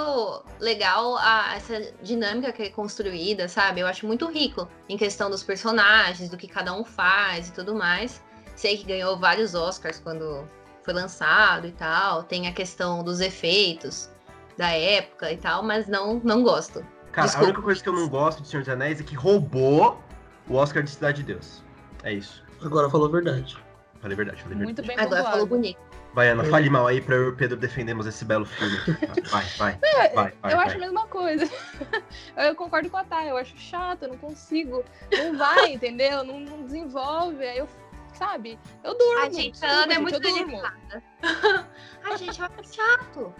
legal 0.58 1.18
a- 1.18 1.54
essa 1.56 1.92
dinâmica 2.02 2.50
que 2.50 2.62
é 2.62 2.70
construída, 2.70 3.46
sabe? 3.48 3.80
Eu 3.80 3.86
acho 3.86 4.06
muito 4.06 4.26
rico 4.30 4.66
em 4.88 4.96
questão 4.96 5.28
dos 5.28 5.42
personagens, 5.42 6.30
do 6.30 6.36
que 6.36 6.48
cada 6.48 6.72
um 6.72 6.82
faz 6.84 7.48
e 7.48 7.52
tudo 7.52 7.74
mais. 7.74 8.22
Sei 8.56 8.78
que 8.78 8.84
ganhou 8.84 9.18
vários 9.18 9.54
Oscars 9.54 9.98
quando 10.00 10.48
foi 10.82 10.94
lançado 10.94 11.66
e 11.66 11.72
tal. 11.72 12.22
Tem 12.22 12.46
a 12.48 12.52
questão 12.52 13.02
dos 13.04 13.20
efeitos 13.20 14.08
da 14.56 14.68
época 14.70 15.30
e 15.30 15.36
tal, 15.36 15.62
mas 15.62 15.88
não, 15.88 16.20
não 16.24 16.42
gosto. 16.42 16.82
Cara, 17.12 17.26
Desculpa. 17.26 17.44
a 17.46 17.48
única 17.50 17.62
coisa 17.62 17.82
que 17.82 17.88
eu 17.88 17.92
não 17.92 18.08
gosto 18.08 18.40
de 18.42 18.48
Senhor 18.48 18.62
dos 18.62 18.68
Anéis 18.72 18.98
é 19.00 19.04
que 19.04 19.14
roubou 19.14 20.02
o 20.48 20.54
Oscar 20.54 20.82
de 20.82 20.90
Cidade 20.90 21.18
de 21.22 21.32
Deus. 21.32 21.62
É 22.02 22.12
isso. 22.12 22.44
Agora 22.62 22.88
falou 22.90 23.08
a 23.08 23.10
verdade. 23.10 23.56
Falei 24.00 24.14
a 24.14 24.16
verdade, 24.16 24.42
falei 24.42 24.58
a 24.58 24.62
Muito 24.62 24.76
verdade. 24.76 24.88
bem 24.88 25.06
Agora 25.06 25.22
pontuado. 25.22 25.30
falou 25.32 25.46
bonito. 25.46 25.78
Baiana, 26.14 26.44
fale 26.44 26.70
mal 26.70 26.86
aí 26.86 27.00
pra 27.00 27.16
eu 27.16 27.24
e 27.24 27.28
o 27.30 27.36
Pedro 27.36 27.56
defendemos 27.56 28.06
esse 28.06 28.24
belo 28.24 28.44
filme. 28.46 28.76
Vai, 29.30 29.44
vai, 29.58 29.78
vai, 29.80 30.14
vai. 30.14 30.52
eu 30.52 30.56
vai. 30.56 30.66
acho 30.66 30.76
a 30.76 30.78
mesma 30.78 31.06
coisa. 31.08 31.50
Eu 32.36 32.54
concordo 32.54 32.88
com 32.88 32.96
a 32.98 33.04
Thay, 33.04 33.30
eu 33.30 33.36
acho 33.36 33.56
chato, 33.56 34.02
eu 34.02 34.08
não 34.10 34.18
consigo. 34.18 34.84
Não 35.10 35.36
vai, 35.36 35.72
entendeu? 35.72 36.22
Não, 36.22 36.38
não 36.38 36.62
desenvolve. 36.62 37.44
Aí 37.44 37.58
eu, 37.58 37.68
sabe? 38.12 38.58
Eu 38.84 38.96
durmo. 38.96 39.18
Ai, 39.20 39.32
gente, 39.32 39.64
a 39.64 39.68
desculpa, 39.68 39.74
Ana 39.84 39.94
é 39.94 39.98
muito 39.98 40.14
eu 40.14 40.20
delicada. 40.20 41.02
Ai, 42.04 42.18
gente, 42.18 42.38
eu 42.40 42.46
acho 42.46 42.74
chato. 42.74 43.34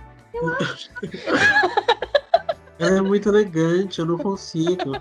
Ela 2.78 2.99
é 2.99 3.00
muito 3.00 3.28
elegante, 3.28 4.00
eu 4.00 4.06
não 4.06 4.18
consigo. 4.18 4.96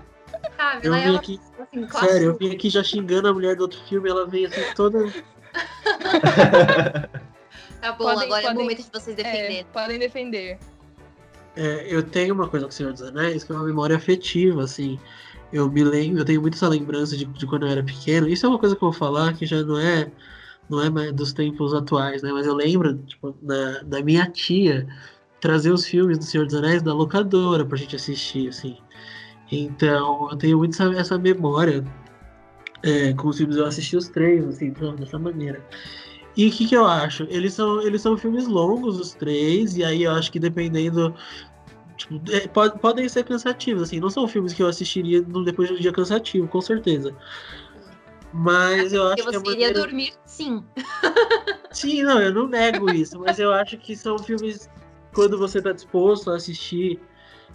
Sabe? 0.56 0.86
Eu 0.86 0.94
é 0.94 1.02
vim 1.02 1.10
uma 1.10 1.18
aqui, 1.18 1.40
sério, 2.00 2.26
eu 2.28 2.36
vim 2.38 2.52
aqui 2.52 2.68
já 2.70 2.82
xingando 2.82 3.28
a 3.28 3.32
mulher 3.34 3.56
do 3.56 3.62
outro 3.62 3.78
filme, 3.88 4.08
ela 4.08 4.26
veio 4.26 4.48
assim 4.48 4.62
toda. 4.74 4.98
Tá 7.80 7.92
bom, 7.92 8.04
Podem- 8.04 8.24
agora 8.24 8.40
é 8.42 8.44
o 8.44 8.48
podem- 8.48 8.62
momento 8.62 8.82
de 8.82 8.90
vocês 8.92 9.18
É, 9.18 9.22
defenderem. 9.22 9.66
podem 9.72 9.98
defender. 9.98 10.58
É, 11.54 11.86
eu 11.94 12.02
tenho 12.02 12.34
uma 12.34 12.48
coisa 12.48 12.64
com 12.64 12.70
o 12.70 12.74
Senhor 12.74 12.92
dos 12.92 13.02
Anéis 13.02 13.44
que 13.44 13.52
é 13.52 13.54
uma 13.54 13.64
memória 13.64 13.94
afetiva, 13.94 14.62
assim. 14.64 14.98
Eu 15.52 15.70
me 15.70 15.84
lembro, 15.84 16.20
eu 16.20 16.24
tenho 16.24 16.40
muito 16.40 16.54
essa 16.54 16.66
lembrança 16.68 17.14
de, 17.16 17.26
de 17.26 17.46
quando 17.46 17.66
eu 17.66 17.70
era 17.70 17.82
pequeno. 17.82 18.26
Isso 18.26 18.46
é 18.46 18.48
uma 18.48 18.58
coisa 18.58 18.74
que 18.74 18.82
eu 18.82 18.90
vou 18.90 18.98
falar 18.98 19.34
que 19.34 19.44
já 19.44 19.62
não 19.62 19.78
é, 19.78 20.10
não 20.68 20.80
é 20.82 20.88
mais 20.88 21.12
dos 21.12 21.32
tempos 21.34 21.74
atuais, 21.74 22.22
né? 22.22 22.32
Mas 22.32 22.46
eu 22.46 22.54
lembro, 22.54 22.96
tipo, 23.02 23.36
da, 23.42 23.82
da 23.82 24.02
minha 24.02 24.28
tia 24.30 24.88
trazer 25.38 25.70
os 25.70 25.84
filmes 25.86 26.16
do 26.18 26.24
Senhor 26.24 26.46
dos 26.46 26.54
Anéis 26.54 26.82
da 26.82 26.94
locadora 26.94 27.66
pra 27.66 27.76
gente 27.76 27.94
assistir, 27.94 28.48
assim. 28.48 28.78
Então, 29.50 30.28
eu 30.30 30.36
tenho 30.36 30.58
muito 30.58 30.72
essa, 30.72 30.92
essa 30.98 31.18
memória 31.18 31.84
é, 32.82 33.12
com 33.12 33.28
os 33.28 33.36
filmes. 33.38 33.56
Eu 33.56 33.66
assisti 33.66 33.96
os 33.96 34.08
três, 34.08 34.46
assim, 34.46 34.66
então, 34.66 34.94
dessa 34.96 35.18
maneira. 35.18 35.64
E 36.36 36.48
o 36.48 36.50
que, 36.50 36.66
que 36.66 36.76
eu 36.76 36.84
acho? 36.86 37.24
Eles 37.30 37.54
são, 37.54 37.80
eles 37.82 38.02
são 38.02 38.16
filmes 38.16 38.46
longos, 38.46 38.98
os 38.98 39.14
três, 39.14 39.76
e 39.76 39.84
aí 39.84 40.02
eu 40.02 40.12
acho 40.12 40.32
que 40.32 40.40
dependendo. 40.40 41.14
Tipo, 41.96 42.20
é, 42.32 42.48
pode- 42.48 42.78
podem 42.80 43.08
ser 43.08 43.22
cansativos, 43.24 43.82
assim. 43.84 44.00
Não 44.00 44.10
são 44.10 44.26
filmes 44.26 44.52
que 44.52 44.62
eu 44.62 44.66
assistiria 44.66 45.22
no- 45.22 45.44
depois 45.44 45.68
de 45.68 45.74
um 45.74 45.78
dia 45.78 45.92
cansativo, 45.92 46.48
com 46.48 46.60
certeza. 46.60 47.14
Mas 48.32 48.92
eu 48.92 49.06
acho 49.06 49.14
que 49.14 49.20
a 49.22 49.24
você 49.26 49.36
iria 49.36 49.68
maneira... 49.68 49.74
dormir, 49.74 50.12
sim. 50.26 50.64
Sim, 51.70 52.02
não, 52.02 52.20
eu 52.20 52.32
não 52.34 52.48
nego 52.48 52.90
isso, 52.90 53.18
mas 53.20 53.38
eu 53.38 53.52
acho 53.52 53.76
que 53.78 53.96
são 53.96 54.18
filmes, 54.18 54.68
quando 55.12 55.38
você 55.38 55.62
tá 55.62 55.70
disposto 55.70 56.30
a 56.30 56.36
assistir, 56.36 57.00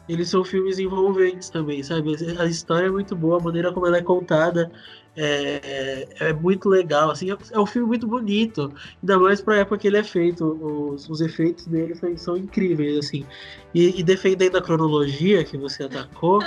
eles 0.09 0.29
são 0.29 0.43
filmes 0.43 0.79
envolventes 0.79 1.49
também, 1.49 1.83
sabe? 1.83 2.15
A 2.39 2.45
história 2.45 2.87
é 2.87 2.91
muito 2.91 3.15
boa, 3.15 3.39
a 3.39 3.43
maneira 3.43 3.71
como 3.71 3.85
ela 3.85 3.97
é 3.97 4.01
contada 4.01 4.71
é, 5.15 6.07
é 6.19 6.33
muito 6.33 6.69
legal, 6.69 7.11
assim, 7.11 7.31
é, 7.31 7.37
é 7.51 7.59
um 7.59 7.65
filme 7.65 7.87
muito 7.87 8.07
bonito, 8.07 8.73
ainda 9.01 9.19
mais 9.19 9.41
pra 9.41 9.57
época 9.57 9.77
que 9.77 9.87
ele 9.87 9.97
é 9.97 10.03
feito, 10.03 10.45
os, 10.45 11.09
os 11.09 11.21
efeitos 11.21 11.67
dele 11.67 11.93
são, 11.93 12.17
são 12.17 12.37
incríveis, 12.37 12.97
assim. 12.97 13.25
E, 13.73 13.99
e 13.99 14.03
defendendo 14.03 14.57
a 14.57 14.61
cronologia 14.61 15.43
que 15.43 15.57
você 15.57 15.83
atacou, 15.83 16.39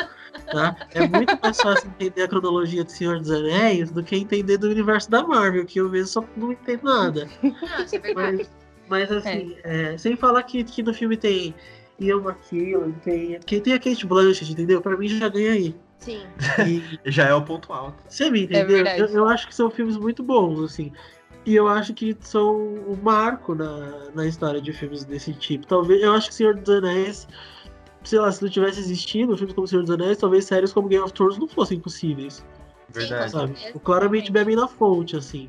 tá? 0.50 0.74
É 0.94 1.06
muito 1.06 1.38
mais 1.42 1.60
fácil 1.60 1.88
entender 1.90 2.22
a 2.22 2.28
cronologia 2.28 2.82
de 2.82 2.92
Senhor 2.92 3.18
dos 3.18 3.30
Anéis 3.30 3.90
do 3.90 4.02
que 4.02 4.16
entender 4.16 4.56
do 4.56 4.68
universo 4.68 5.10
da 5.10 5.22
Marvel, 5.22 5.66
que 5.66 5.78
eu 5.78 5.88
mesmo 5.88 6.08
só 6.08 6.24
não 6.36 6.52
entendo 6.52 6.84
nada. 6.84 7.28
Não, 7.42 7.84
isso 7.84 7.96
é 7.96 7.98
verdade. 7.98 8.48
Mas, 8.88 9.08
mas 9.08 9.12
assim, 9.12 9.56
é, 9.62 9.96
sem 9.98 10.16
falar 10.16 10.42
que, 10.44 10.64
que 10.64 10.82
no 10.82 10.94
filme 10.94 11.16
tem 11.16 11.54
Ian 12.02 12.18
McKellen, 12.18 12.92
tem, 13.04 13.38
que 13.40 13.60
tem 13.60 13.74
a 13.74 13.78
Kate 13.78 14.06
Blanchett, 14.06 14.52
entendeu? 14.52 14.80
Pra 14.80 14.96
mim 14.96 15.08
já 15.08 15.28
ganha 15.28 15.52
aí. 15.52 15.74
Sim. 15.98 16.26
E 16.66 16.98
Já 17.10 17.28
é 17.28 17.34
o 17.34 17.42
ponto 17.42 17.72
alto. 17.72 18.02
você 18.08 18.28
me 18.30 18.42
entendeu? 18.44 18.66
verdade. 18.66 19.00
eu, 19.00 19.08
eu 19.08 19.28
acho 19.28 19.46
que 19.46 19.54
são 19.54 19.70
filmes 19.70 19.96
muito 19.96 20.22
bons, 20.22 20.60
assim. 20.62 20.92
E 21.44 21.54
eu 21.54 21.66
acho 21.66 21.92
que 21.94 22.16
são 22.20 22.56
um 22.56 22.96
marco 23.02 23.54
na, 23.54 24.10
na 24.14 24.26
história 24.26 24.60
de 24.60 24.72
filmes 24.72 25.04
desse 25.04 25.32
tipo. 25.32 25.66
Talvez, 25.66 26.02
eu 26.02 26.12
acho 26.12 26.28
que 26.28 26.34
Senhor 26.34 26.54
dos 26.54 26.68
Anéis, 26.72 27.26
sei 28.04 28.18
lá, 28.18 28.30
se 28.30 28.42
não 28.42 28.50
tivesse 28.50 28.80
existido 28.80 29.36
filmes 29.36 29.54
como 29.54 29.66
Senhor 29.66 29.82
dos 29.82 29.90
Anéis, 29.90 30.18
talvez 30.18 30.44
séries 30.44 30.72
como 30.72 30.88
Game 30.88 31.02
of 31.02 31.12
Thrones 31.12 31.38
não 31.38 31.48
fossem 31.48 31.80
possíveis, 31.80 32.44
Verdade. 32.90 33.30
sabe? 33.32 33.54
Claramente 33.82 34.30
bebem 34.30 34.54
na 34.54 34.68
fonte, 34.68 35.16
assim. 35.16 35.48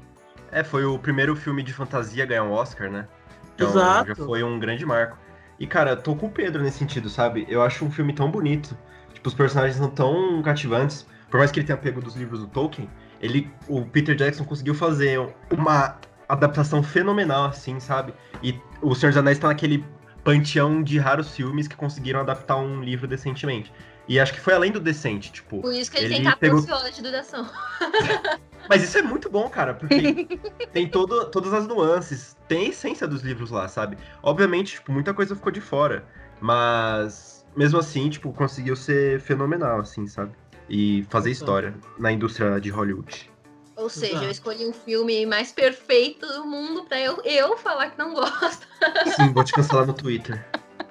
É, 0.52 0.64
foi 0.64 0.86
o 0.86 0.98
primeiro 1.00 1.36
filme 1.36 1.64
de 1.64 1.74
fantasia 1.74 2.24
a 2.24 2.28
ganhar 2.28 2.44
um 2.44 2.52
Oscar, 2.52 2.90
né? 2.92 3.08
Então 3.56 3.70
Exato. 3.70 4.10
já 4.10 4.16
foi 4.16 4.44
um 4.44 4.60
grande 4.60 4.86
marco. 4.86 5.18
E, 5.60 5.68
cara, 5.68 5.96
tô 5.96 6.16
com 6.16 6.28
o 6.28 6.30
Pedro 6.32 6.62
nesse 6.64 6.80
sentido, 6.80 7.10
sabe? 7.10 7.46
Eu 7.50 7.62
acho 7.62 7.86
um 7.86 7.92
filme 7.92 8.14
tão 8.14 8.30
bonito. 8.30 8.78
Tipo, 9.14 9.28
os 9.30 9.34
personagens 9.36 9.78
são 9.78 9.90
tão 9.90 10.42
cativantes. 10.42 11.06
Por 11.30 11.38
mais 11.38 11.52
que 11.52 11.60
ele 11.60 11.66
tenha 11.68 11.78
pego 11.78 12.02
dos 12.02 12.16
livros 12.16 12.40
do 12.42 12.48
Tolkien, 12.48 12.90
ele, 13.22 13.52
o 13.68 13.84
Peter 13.86 14.16
Jackson 14.16 14.44
conseguiu 14.46 14.76
fazer 14.76 15.20
uma 15.52 15.98
adaptação 16.28 16.84
fenomenal, 16.84 17.46
assim, 17.46 17.80
sabe? 17.80 18.14
E 18.42 18.60
o 18.82 18.94
Senhor 18.96 19.12
dos 19.12 19.18
Anéis 19.18 19.40
tá 19.40 19.48
naquele 19.48 19.86
panteão 20.24 20.82
de 20.82 20.98
raros 21.00 21.30
filmes 21.36 21.68
que 21.68 21.76
conseguiram 21.76 22.20
adaptar 22.20 22.56
um 22.58 22.82
livro 22.84 23.08
decentemente. 23.08 23.72
E 24.08 24.20
acho 24.20 24.34
que 24.34 24.40
foi 24.40 24.54
além 24.54 24.72
do 24.72 24.80
decente, 24.80 25.32
tipo. 25.32 25.62
Por 25.62 25.74
isso 25.74 25.90
que 25.92 25.98
ele, 25.98 26.06
Ele 26.08 26.16
tem 26.16 26.24
14 26.26 26.66
pegou- 26.66 26.78
horas 26.80 26.96
de 26.96 27.02
duração. 27.02 27.50
Mas 28.70 28.84
isso 28.84 28.98
é 28.98 29.02
muito 29.02 29.30
bom, 29.30 29.50
cara, 29.50 29.74
porque 29.74 30.28
tem 30.72 30.88
todo, 30.88 31.26
todas 31.30 31.54
as 31.54 31.68
nuances, 31.68 32.36
tem 32.48 32.68
a 32.68 32.70
essência 32.70 33.08
dos 33.08 33.22
livros 33.22 33.52
lá, 33.52 33.68
sabe? 33.68 33.98
Obviamente, 34.22 34.74
tipo, 34.76 34.92
muita 34.92 35.14
coisa 35.14 35.36
ficou 35.36 35.52
de 35.52 35.62
fora, 35.62 36.06
mas 36.42 37.46
mesmo 37.56 37.80
assim, 37.80 38.10
tipo, 38.10 38.32
conseguiu 38.34 38.76
ser 38.76 39.20
fenomenal, 39.22 39.80
assim, 39.80 40.08
sabe? 40.08 40.32
E 40.70 41.06
fazer 41.10 41.30
história 41.32 41.76
na 42.00 42.12
indústria 42.12 42.60
de 42.60 42.70
Hollywood. 42.70 43.30
Ou 43.76 43.90
seja, 43.90 44.12
Exato. 44.14 44.26
eu 44.26 44.32
escolhi 44.32 44.68
um 44.68 44.74
filme 44.74 45.26
mais 45.26 45.52
perfeito 45.52 46.26
do 46.28 46.46
mundo 46.46 46.84
pra 46.86 47.00
eu, 47.00 47.20
eu 47.24 47.58
falar 47.58 47.90
que 47.90 47.98
não 47.98 48.14
gosto. 48.14 48.68
Sim, 49.08 49.34
vou 49.34 49.44
te 49.44 49.54
cancelar 49.54 49.86
no 49.86 49.94
Twitter. 49.94 50.46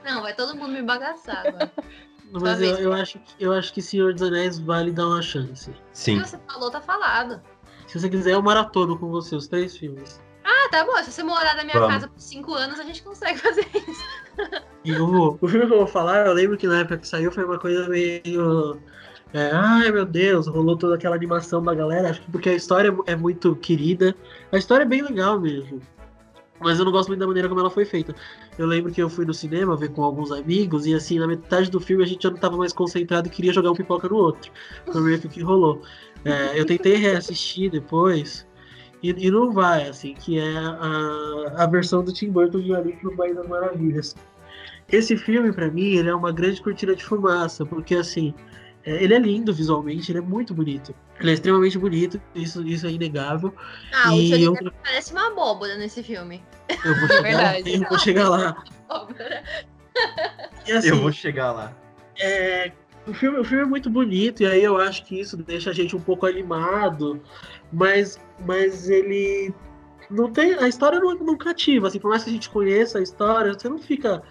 Não, 0.04 0.20
vai 0.22 0.34
todo 0.34 0.56
mundo 0.56 0.72
me 0.72 0.82
bagaçar 0.82 1.46
agora. 1.46 1.72
Mas 2.40 2.60
eu, 2.60 2.76
eu 2.78 2.92
acho, 2.92 3.18
que- 3.20 3.34
eu 3.44 3.52
acho 3.52 3.72
que 3.72 3.80
Senhor 3.80 4.12
dos 4.14 4.22
Anéis 4.22 4.58
vale 4.58 4.90
dar 4.90 5.06
uma 5.06 5.22
chance. 5.22 5.70
O 5.70 5.74
Sim. 5.92 6.20
que 6.20 6.28
você 6.28 6.38
falou, 6.48 6.70
tá 6.70 6.80
falado. 6.80 7.40
Se 7.92 8.00
você 8.00 8.08
quiser, 8.08 8.32
eu 8.32 8.42
maratono 8.42 8.98
com 8.98 9.10
você 9.10 9.36
os 9.36 9.46
três 9.46 9.76
filmes. 9.76 10.18
Ah, 10.42 10.68
tá 10.70 10.82
bom. 10.82 10.96
Se 11.02 11.12
você 11.12 11.22
morar 11.22 11.54
na 11.54 11.62
minha 11.62 11.78
Vamos. 11.78 11.92
casa 11.92 12.08
por 12.08 12.18
5 12.18 12.54
anos, 12.54 12.80
a 12.80 12.84
gente 12.84 13.02
consegue 13.02 13.38
fazer 13.38 13.66
isso. 13.74 14.02
E 14.82 14.94
vou. 14.94 15.38
O 15.38 15.46
filme 15.46 15.66
que 15.66 15.74
eu 15.74 15.78
vou 15.80 15.86
falar, 15.86 16.26
eu 16.26 16.32
lembro 16.32 16.56
que 16.56 16.66
na 16.66 16.80
época 16.80 16.96
que 16.96 17.06
saiu 17.06 17.30
foi 17.30 17.44
uma 17.44 17.58
coisa 17.58 17.86
meio. 17.90 18.80
é, 19.34 19.50
ai 19.52 19.92
meu 19.92 20.06
Deus, 20.06 20.46
rolou 20.46 20.74
toda 20.74 20.94
aquela 20.94 21.14
animação 21.14 21.62
da 21.62 21.74
galera. 21.74 22.08
Acho 22.08 22.22
que 22.22 22.30
porque 22.30 22.48
a 22.48 22.54
história 22.54 22.96
é 23.06 23.14
muito 23.14 23.54
querida. 23.56 24.16
A 24.50 24.56
história 24.56 24.84
é 24.84 24.88
bem 24.88 25.02
legal 25.02 25.38
mesmo. 25.38 25.78
Mas 26.60 26.78
eu 26.78 26.86
não 26.86 26.92
gosto 26.92 27.08
muito 27.08 27.20
da 27.20 27.26
maneira 27.26 27.46
como 27.46 27.60
ela 27.60 27.68
foi 27.68 27.84
feita. 27.84 28.14
Eu 28.56 28.66
lembro 28.66 28.90
que 28.90 29.02
eu 29.02 29.10
fui 29.10 29.26
no 29.26 29.34
cinema 29.34 29.76
ver 29.76 29.90
com 29.90 30.02
alguns 30.02 30.32
amigos, 30.32 30.86
e 30.86 30.94
assim, 30.94 31.18
na 31.18 31.26
metade 31.26 31.70
do 31.70 31.80
filme 31.80 32.04
a 32.04 32.06
gente 32.06 32.22
já 32.22 32.30
não 32.30 32.38
tava 32.38 32.56
mais 32.56 32.72
concentrado 32.72 33.28
e 33.28 33.30
queria 33.30 33.52
jogar 33.52 33.70
um 33.70 33.74
pipoca 33.74 34.08
no 34.08 34.16
outro. 34.16 34.50
Foi 34.90 35.02
meio 35.02 35.20
que 35.20 35.26
o 35.26 35.30
que 35.30 35.42
rolou. 35.42 35.82
É, 36.24 36.58
eu 36.60 36.64
tentei 36.64 36.94
reassistir 36.96 37.70
depois, 37.70 38.46
e, 39.02 39.10
e 39.10 39.30
não 39.30 39.52
vai, 39.52 39.88
assim, 39.88 40.14
que 40.14 40.38
é 40.38 40.56
a, 40.56 41.64
a 41.64 41.66
versão 41.66 42.04
do 42.04 42.12
Tim 42.12 42.30
Burton 42.30 42.60
de 42.60 42.74
Alice 42.74 43.02
no 43.02 43.16
País 43.16 43.34
das 43.34 43.46
Maravilhas. 43.48 44.14
esse 44.90 45.16
filme, 45.16 45.52
para 45.52 45.70
mim, 45.70 45.96
ele 45.96 46.08
é 46.08 46.14
uma 46.14 46.30
grande 46.32 46.62
cortina 46.62 46.94
de 46.94 47.04
fumaça, 47.04 47.66
porque 47.66 47.96
assim, 47.96 48.32
é, 48.84 49.02
ele 49.02 49.14
é 49.14 49.18
lindo 49.18 49.52
visualmente, 49.52 50.12
ele 50.12 50.18
é 50.18 50.22
muito 50.22 50.54
bonito. 50.54 50.94
Ele 51.18 51.30
é 51.30 51.34
extremamente 51.34 51.78
bonito, 51.78 52.20
isso, 52.34 52.66
isso 52.66 52.86
é 52.86 52.90
inegável. 52.90 53.54
Ah, 53.92 54.14
E 54.14 54.32
o 54.46 54.54
Johnny 54.54 54.72
parece 54.82 55.12
uma 55.12 55.28
abóbora 55.28 55.76
nesse 55.76 56.02
filme. 56.02 56.42
Eu 56.84 56.98
vou 56.98 57.08
chegar, 57.08 57.22
Verdade. 57.22 57.74
eu 57.74 57.88
vou 57.88 57.98
chegar 57.98 58.28
lá. 58.28 58.64
E, 60.66 60.72
assim, 60.72 60.88
Eu 60.88 60.96
vou 61.00 61.12
chegar 61.12 61.52
lá. 61.52 61.72
é, 62.18 62.72
o, 63.06 63.14
filme, 63.14 63.38
o 63.38 63.44
filme 63.44 63.64
é 63.64 63.66
muito 63.66 63.90
bonito, 63.90 64.42
e 64.42 64.46
aí 64.46 64.62
eu 64.62 64.76
acho 64.76 65.04
que 65.04 65.18
isso 65.18 65.36
deixa 65.36 65.70
a 65.70 65.72
gente 65.72 65.96
um 65.96 66.00
pouco 66.00 66.26
animado, 66.26 67.20
mas, 67.72 68.20
mas 68.46 68.88
ele 68.88 69.52
não 70.10 70.30
tem. 70.30 70.54
A 70.54 70.68
história 70.68 71.00
não, 71.00 71.14
não 71.16 71.36
cativa, 71.36 71.88
assim, 71.88 71.98
por 71.98 72.10
mais 72.10 72.22
que 72.22 72.30
a 72.30 72.32
gente 72.32 72.50
conheça 72.50 72.98
a 72.98 73.02
história, 73.02 73.52
você 73.52 73.68
não 73.68 73.78
fica. 73.78 74.22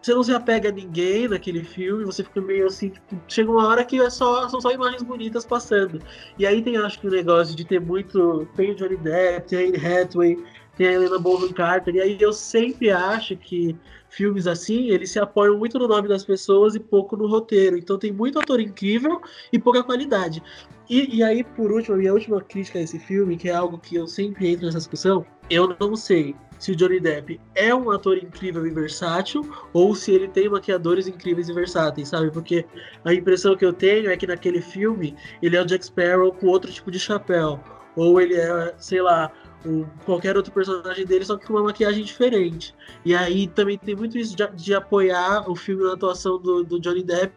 Você 0.00 0.12
não 0.12 0.22
se 0.22 0.34
apega 0.34 0.68
a 0.68 0.72
ninguém 0.72 1.28
naquele 1.28 1.64
filme, 1.64 2.04
você 2.04 2.22
fica 2.22 2.38
meio 2.38 2.66
assim, 2.66 2.90
tipo, 2.90 3.16
chega 3.26 3.50
uma 3.50 3.66
hora 3.66 3.82
que 3.86 3.98
é 3.98 4.10
só, 4.10 4.46
são 4.50 4.60
só 4.60 4.70
imagens 4.70 5.02
bonitas 5.02 5.46
passando. 5.46 5.98
E 6.38 6.46
aí 6.46 6.60
tem, 6.60 6.76
acho 6.76 7.00
que, 7.00 7.06
o 7.06 7.10
negócio 7.10 7.56
de 7.56 7.64
ter 7.64 7.80
muito. 7.80 8.46
Tem 8.54 8.72
o 8.72 8.74
Johnny 8.74 8.98
Depp, 8.98 9.48
tem 9.48 9.58
a 9.58 9.68
Anne 9.68 9.78
Hathaway, 9.78 10.44
tem 10.76 10.88
a 10.88 10.92
Helena 10.92 11.18
Bonham 11.18 11.52
Carter, 11.52 11.94
e 11.94 12.00
aí 12.00 12.16
eu 12.20 12.32
sempre 12.32 12.90
acho 12.90 13.36
que 13.36 13.76
filmes 14.08 14.46
assim, 14.46 14.90
eles 14.90 15.10
se 15.10 15.18
apoiam 15.18 15.58
muito 15.58 15.78
no 15.78 15.88
nome 15.88 16.08
das 16.08 16.24
pessoas 16.24 16.74
e 16.74 16.80
pouco 16.80 17.16
no 17.16 17.26
roteiro. 17.26 17.76
Então 17.76 17.98
tem 17.98 18.12
muito 18.12 18.38
ator 18.38 18.60
incrível 18.60 19.20
e 19.52 19.58
pouca 19.58 19.82
qualidade. 19.82 20.42
E, 20.88 21.16
e 21.16 21.22
aí, 21.22 21.42
por 21.42 21.72
último, 21.72 21.96
a 21.96 21.98
minha 21.98 22.12
última 22.12 22.40
crítica 22.40 22.78
a 22.78 22.82
esse 22.82 22.98
filme, 22.98 23.36
que 23.36 23.48
é 23.48 23.54
algo 23.54 23.78
que 23.78 23.96
eu 23.96 24.06
sempre 24.06 24.48
entro 24.48 24.66
nessa 24.66 24.78
discussão, 24.78 25.24
eu 25.50 25.74
não 25.80 25.96
sei 25.96 26.34
se 26.58 26.72
o 26.72 26.76
Johnny 26.76 27.00
Depp 27.00 27.40
é 27.54 27.74
um 27.74 27.90
ator 27.90 28.16
incrível 28.16 28.66
e 28.66 28.70
versátil 28.70 29.42
ou 29.72 29.94
se 29.94 30.12
ele 30.12 30.28
tem 30.28 30.48
maquiadores 30.48 31.06
incríveis 31.06 31.48
e 31.48 31.52
versáteis, 31.52 32.08
sabe? 32.08 32.30
Porque 32.30 32.64
a 33.04 33.12
impressão 33.12 33.56
que 33.56 33.64
eu 33.64 33.72
tenho 33.72 34.10
é 34.10 34.16
que 34.16 34.26
naquele 34.26 34.60
filme 34.60 35.16
ele 35.42 35.56
é 35.56 35.62
o 35.62 35.66
Jack 35.66 35.84
Sparrow 35.84 36.32
com 36.32 36.46
outro 36.46 36.70
tipo 36.70 36.90
de 36.90 36.98
chapéu. 36.98 37.60
Ou 37.96 38.20
ele 38.20 38.34
é, 38.34 38.74
sei 38.78 39.00
lá, 39.00 39.30
o, 39.64 39.86
qualquer 40.04 40.36
outro 40.36 40.52
personagem 40.52 41.04
dele, 41.06 41.24
só 41.24 41.36
que 41.36 41.46
com 41.46 41.54
uma 41.54 41.62
maquiagem 41.62 42.04
diferente. 42.04 42.74
E 43.04 43.14
aí 43.14 43.46
também 43.48 43.78
tem 43.78 43.94
muito 43.94 44.18
isso 44.18 44.36
de, 44.36 44.46
de 44.54 44.74
apoiar 44.74 45.48
o 45.48 45.54
filme 45.54 45.84
na 45.84 45.94
atuação 45.94 46.38
do, 46.38 46.64
do 46.64 46.80
Johnny 46.80 47.02
Depp, 47.02 47.34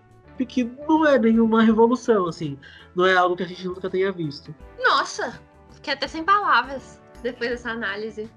que 0.47 0.63
não 0.87 1.05
é 1.05 1.17
nenhuma 1.17 1.63
revolução, 1.63 2.27
assim. 2.27 2.57
Não 2.95 3.05
é 3.05 3.15
algo 3.15 3.35
que 3.35 3.43
a 3.43 3.47
gente 3.47 3.65
nunca 3.65 3.89
tenha 3.89 4.11
visto. 4.11 4.53
Nossa, 4.79 5.39
fiquei 5.71 5.93
até 5.93 6.07
sem 6.07 6.23
palavras 6.23 6.99
depois 7.21 7.49
dessa 7.49 7.71
análise. 7.71 8.29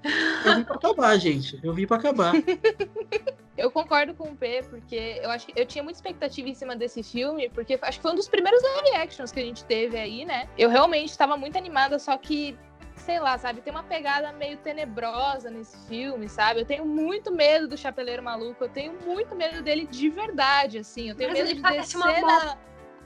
Eu 0.45 0.55
vim 0.55 0.63
pra 0.63 0.75
acabar, 0.75 1.17
gente. 1.17 1.59
Eu 1.63 1.73
vim 1.73 1.87
pra 1.87 1.97
acabar. 1.97 2.33
Eu 3.57 3.69
concordo 3.69 4.13
com 4.15 4.29
o 4.29 4.35
P, 4.35 4.63
porque 4.69 5.19
eu 5.21 5.29
acho 5.29 5.45
que 5.45 5.53
eu 5.55 5.65
tinha 5.65 5.83
muita 5.83 5.97
expectativa 5.97 6.47
em 6.47 6.55
cima 6.55 6.75
desse 6.75 7.03
filme, 7.03 7.49
porque 7.49 7.77
acho 7.81 7.99
que 7.99 8.01
foi 8.01 8.11
um 8.11 8.15
dos 8.15 8.27
primeiros 8.27 8.59
live 8.63 8.95
actions 8.95 9.31
que 9.31 9.39
a 9.39 9.43
gente 9.43 9.63
teve 9.65 9.99
aí, 9.99 10.25
né? 10.25 10.49
Eu 10.57 10.69
realmente 10.69 11.09
estava 11.09 11.37
muito 11.37 11.57
animada, 11.57 11.99
só 11.99 12.17
que, 12.17 12.57
sei 13.01 13.19
lá, 13.19 13.37
sabe, 13.37 13.61
tem 13.61 13.71
uma 13.71 13.83
pegada 13.83 14.31
meio 14.31 14.57
tenebrosa 14.57 15.49
nesse 15.49 15.77
filme, 15.87 16.29
sabe? 16.29 16.61
Eu 16.61 16.65
tenho 16.65 16.85
muito 16.85 17.31
medo 17.31 17.67
do 17.67 17.77
Chapeleiro 17.77 18.23
Maluco, 18.23 18.63
eu 18.63 18.69
tenho 18.69 18.93
muito 19.05 19.35
medo 19.35 19.61
dele 19.61 19.85
de 19.85 20.09
verdade, 20.09 20.77
assim. 20.77 21.09
Eu 21.09 21.15
tenho 21.15 21.29
Mas 21.31 21.39
medo 21.39 21.55
de 21.55 21.61
descer 21.61 22.21
na... 22.21 22.57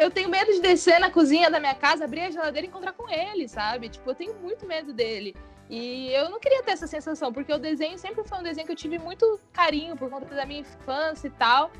Eu 0.00 0.10
tenho 0.10 0.28
medo 0.28 0.52
de 0.52 0.60
descer 0.60 0.98
na 0.98 1.10
cozinha 1.10 1.50
da 1.50 1.60
minha 1.60 1.74
casa, 1.74 2.04
abrir 2.04 2.20
a 2.22 2.30
geladeira 2.30 2.66
e 2.66 2.68
encontrar 2.68 2.92
com 2.92 3.08
ele, 3.08 3.48
sabe? 3.48 3.88
Tipo, 3.88 4.10
eu 4.10 4.14
tenho 4.14 4.34
muito 4.34 4.66
medo 4.66 4.92
dele. 4.92 5.34
E 5.68 6.12
eu 6.12 6.28
não 6.28 6.38
queria 6.38 6.62
ter 6.62 6.72
essa 6.72 6.86
sensação, 6.86 7.32
porque 7.32 7.52
o 7.52 7.58
desenho 7.58 7.98
sempre 7.98 8.24
foi 8.24 8.38
um 8.38 8.42
desenho 8.42 8.66
que 8.66 8.72
eu 8.72 8.76
tive 8.76 8.98
muito 8.98 9.40
carinho 9.52 9.96
por 9.96 10.10
conta 10.10 10.34
da 10.34 10.44
minha 10.44 10.60
infância 10.60 11.26
e 11.26 11.30
tal. 11.30 11.70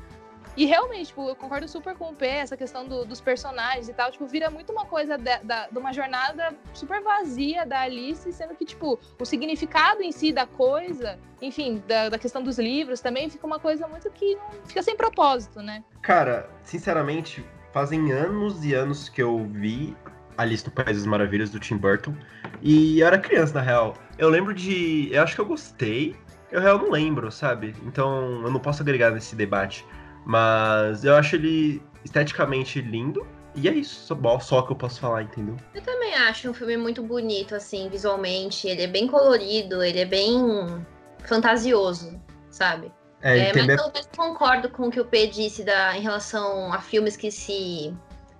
E 0.57 0.65
realmente, 0.65 1.07
tipo, 1.07 1.29
eu 1.29 1.35
concordo 1.35 1.67
super 1.67 1.95
com 1.95 2.09
o 2.09 2.13
P, 2.15 2.25
essa 2.25 2.57
questão 2.57 2.85
do- 2.87 3.05
dos 3.05 3.21
personagens 3.21 3.87
e 3.87 3.93
tal, 3.93 4.11
tipo, 4.11 4.25
vira 4.25 4.49
muito 4.49 4.71
uma 4.73 4.85
coisa 4.85 5.15
de, 5.15 5.37
da- 5.43 5.67
de 5.67 5.77
uma 5.77 5.93
jornada 5.93 6.53
super 6.73 6.99
vazia 7.01 7.63
da 7.63 7.81
Alice, 7.81 8.33
sendo 8.33 8.55
que, 8.55 8.65
tipo, 8.65 8.99
o 9.19 9.25
significado 9.25 10.01
em 10.01 10.11
si 10.11 10.33
da 10.33 10.47
coisa, 10.47 11.19
enfim, 11.41 11.83
da, 11.87 12.09
da 12.09 12.17
questão 12.17 12.41
dos 12.41 12.57
livros 12.57 12.99
também 12.99 13.29
fica 13.29 13.45
uma 13.45 13.59
coisa 13.59 13.87
muito 13.87 14.09
que 14.09 14.35
não 14.35 14.49
fica 14.65 14.81
sem 14.81 14.97
propósito, 14.97 15.61
né? 15.61 15.83
Cara, 16.01 16.49
sinceramente, 16.63 17.45
fazem 17.71 18.11
anos 18.11 18.65
e 18.65 18.73
anos 18.73 19.09
que 19.09 19.21
eu 19.21 19.45
vi 19.51 19.95
Alice 20.35 20.65
no 20.65 20.71
País 20.71 20.97
das 20.97 21.05
Maravilhas 21.05 21.51
do 21.51 21.59
Tim 21.59 21.77
Burton. 21.77 22.15
E 22.63 22.99
eu 22.99 23.05
era 23.05 23.19
criança, 23.19 23.53
na 23.53 23.61
real. 23.61 23.93
Eu 24.17 24.29
lembro 24.29 24.55
de. 24.55 25.09
Eu 25.13 25.21
acho 25.21 25.35
que 25.35 25.41
eu 25.41 25.45
gostei. 25.45 26.15
Eu 26.51 26.61
real 26.61 26.77
não 26.79 26.89
lembro, 26.89 27.31
sabe? 27.31 27.75
Então 27.85 28.41
eu 28.43 28.49
não 28.51 28.59
posso 28.59 28.81
agregar 28.81 29.11
nesse 29.11 29.35
debate. 29.35 29.85
Mas 30.27 31.05
eu 31.05 31.15
acho 31.15 31.37
ele 31.37 31.81
esteticamente 32.03 32.81
lindo. 32.81 33.25
E 33.55 33.67
é 33.69 33.71
isso, 33.71 34.13
só, 34.41 34.61
que 34.61 34.71
eu 34.71 34.75
posso 34.75 34.99
falar, 34.99 35.23
entendeu? 35.23 35.55
Eu 35.73 35.81
também 35.81 36.13
acho 36.13 36.49
um 36.49 36.53
filme 36.53 36.75
muito 36.75 37.01
bonito, 37.01 37.55
assim, 37.55 37.89
visualmente. 37.89 38.67
Ele 38.67 38.83
é 38.83 38.87
bem 38.87 39.07
colorido, 39.07 39.81
ele 39.81 39.99
é 39.99 40.05
bem 40.05 40.85
fantasioso, 41.23 42.21
sabe? 42.51 42.91
É, 43.21 43.49
É, 43.49 43.53
mas 43.53 43.65
pelo 43.65 43.91
menos 43.91 44.09
concordo 44.15 44.69
com 44.69 44.89
o 44.89 44.91
que 44.91 44.99
o 44.99 45.05
P 45.05 45.27
disse 45.27 45.63
da, 45.63 45.97
em 45.97 46.01
relação 46.01 46.71
a 46.71 46.81
filmes 46.81 47.15
que 47.15 47.31
se 47.31 47.95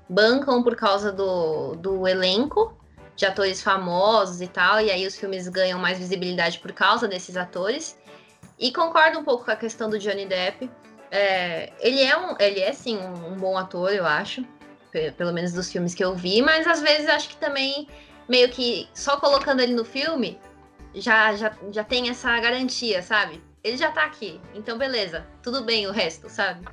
bancam 0.09 0.61
por 0.61 0.75
causa 0.75 1.11
do, 1.11 1.73
do 1.75 2.07
elenco 2.07 2.77
de 3.15 3.25
atores 3.25 3.61
famosos 3.63 4.41
e 4.41 4.47
tal, 4.47 4.79
e 4.79 4.91
aí 4.91 5.07
os 5.07 5.15
filmes 5.15 5.47
ganham 5.47 5.79
mais 5.79 5.97
visibilidade 5.97 6.59
por 6.59 6.71
causa 6.73 7.07
desses 7.07 7.35
atores. 7.37 7.97
E 8.59 8.71
concordo 8.71 9.19
um 9.19 9.23
pouco 9.23 9.45
com 9.45 9.51
a 9.51 9.55
questão 9.55 9.89
do 9.89 9.97
Johnny 9.97 10.25
Depp. 10.25 10.69
É, 11.11 11.71
ele 11.79 12.01
é 12.01 12.17
um, 12.17 12.35
ele 12.39 12.59
é 12.59 12.73
sim 12.73 12.97
um, 12.97 13.33
um 13.33 13.35
bom 13.37 13.57
ator, 13.57 13.91
eu 13.93 14.05
acho, 14.05 14.43
pe- 14.91 15.11
pelo 15.11 15.31
menos 15.31 15.53
dos 15.53 15.71
filmes 15.71 15.93
que 15.95 16.03
eu 16.03 16.13
vi, 16.15 16.41
mas 16.41 16.67
às 16.67 16.81
vezes 16.81 17.07
acho 17.07 17.29
que 17.29 17.37
também 17.37 17.87
meio 18.27 18.49
que 18.49 18.89
só 18.93 19.17
colocando 19.17 19.61
ele 19.61 19.73
no 19.73 19.85
filme 19.85 20.37
já, 20.93 21.33
já, 21.35 21.53
já 21.71 21.83
tem 21.83 22.09
essa 22.09 22.37
garantia, 22.39 23.01
sabe? 23.01 23.41
Ele 23.63 23.77
já 23.77 23.91
tá 23.91 24.03
aqui, 24.03 24.39
então 24.53 24.77
beleza, 24.77 25.25
tudo 25.41 25.63
bem 25.63 25.87
o 25.87 25.91
resto, 25.91 26.29
sabe? 26.29 26.67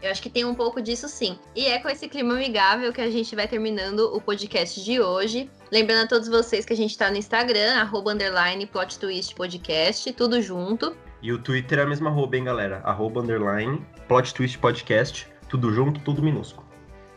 Eu 0.00 0.12
acho 0.12 0.22
que 0.22 0.30
tem 0.30 0.44
um 0.44 0.54
pouco 0.54 0.80
disso 0.80 1.08
sim. 1.08 1.36
E 1.56 1.66
é 1.66 1.80
com 1.80 1.88
esse 1.88 2.08
clima 2.08 2.34
amigável 2.34 2.92
que 2.92 3.00
a 3.00 3.10
gente 3.10 3.34
vai 3.34 3.48
terminando 3.48 4.14
o 4.14 4.20
podcast 4.20 4.80
de 4.84 5.00
hoje. 5.00 5.50
Lembrando 5.72 6.04
a 6.04 6.06
todos 6.06 6.28
vocês 6.28 6.64
que 6.64 6.72
a 6.72 6.76
gente 6.76 6.96
tá 6.96 7.10
no 7.10 7.16
Instagram, 7.16 7.74
arroba 7.80 8.12
underline 8.12 8.64
plot 8.66 8.96
twist 8.96 9.34
podcast, 9.34 10.12
tudo 10.12 10.40
junto. 10.40 10.96
E 11.20 11.32
o 11.32 11.38
Twitter 11.38 11.80
é 11.80 11.82
a 11.82 11.86
mesma 11.86 12.10
arroba, 12.10 12.36
hein, 12.36 12.44
galera? 12.44 12.80
Arroba 12.84 13.20
underline, 13.20 13.84
plot 14.06 14.32
twist 14.34 14.58
podcast, 14.58 15.26
tudo 15.48 15.72
junto, 15.72 16.00
tudo 16.00 16.22
minúsculo. 16.22 16.68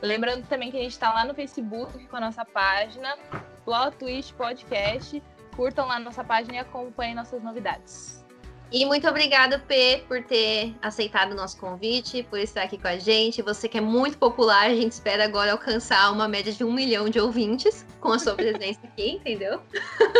Lembrando 0.01 0.47
também 0.47 0.71
que 0.71 0.77
a 0.77 0.81
gente 0.81 0.97
tá 0.97 1.13
lá 1.13 1.23
no 1.23 1.35
Facebook 1.35 2.07
com 2.07 2.15
a 2.15 2.19
nossa 2.19 2.43
página, 2.43 3.15
Plot 3.63 3.97
Twist 3.97 4.33
Podcast. 4.33 5.21
Curtam 5.55 5.87
lá 5.87 5.99
nossa 5.99 6.23
página 6.23 6.55
e 6.55 6.59
acompanhem 6.59 7.13
nossas 7.13 7.43
novidades. 7.43 8.25
E 8.71 8.85
muito 8.85 9.05
obrigada, 9.05 9.59
P, 9.59 10.05
por 10.07 10.23
ter 10.23 10.73
aceitado 10.81 11.33
o 11.33 11.35
nosso 11.35 11.57
convite, 11.57 12.25
por 12.29 12.39
estar 12.39 12.63
aqui 12.63 12.77
com 12.77 12.87
a 12.87 12.97
gente. 12.97 13.41
Você 13.41 13.67
que 13.67 13.77
é 13.77 13.81
muito 13.81 14.17
popular, 14.17 14.69
a 14.69 14.73
gente 14.73 14.93
espera 14.93 15.25
agora 15.25 15.51
alcançar 15.51 16.09
uma 16.13 16.25
média 16.25 16.53
de 16.53 16.63
um 16.63 16.71
milhão 16.71 17.09
de 17.09 17.19
ouvintes 17.19 17.85
com 17.99 18.13
a 18.13 18.19
sua 18.19 18.33
presença 18.33 18.79
aqui, 18.85 19.11
entendeu? 19.19 19.59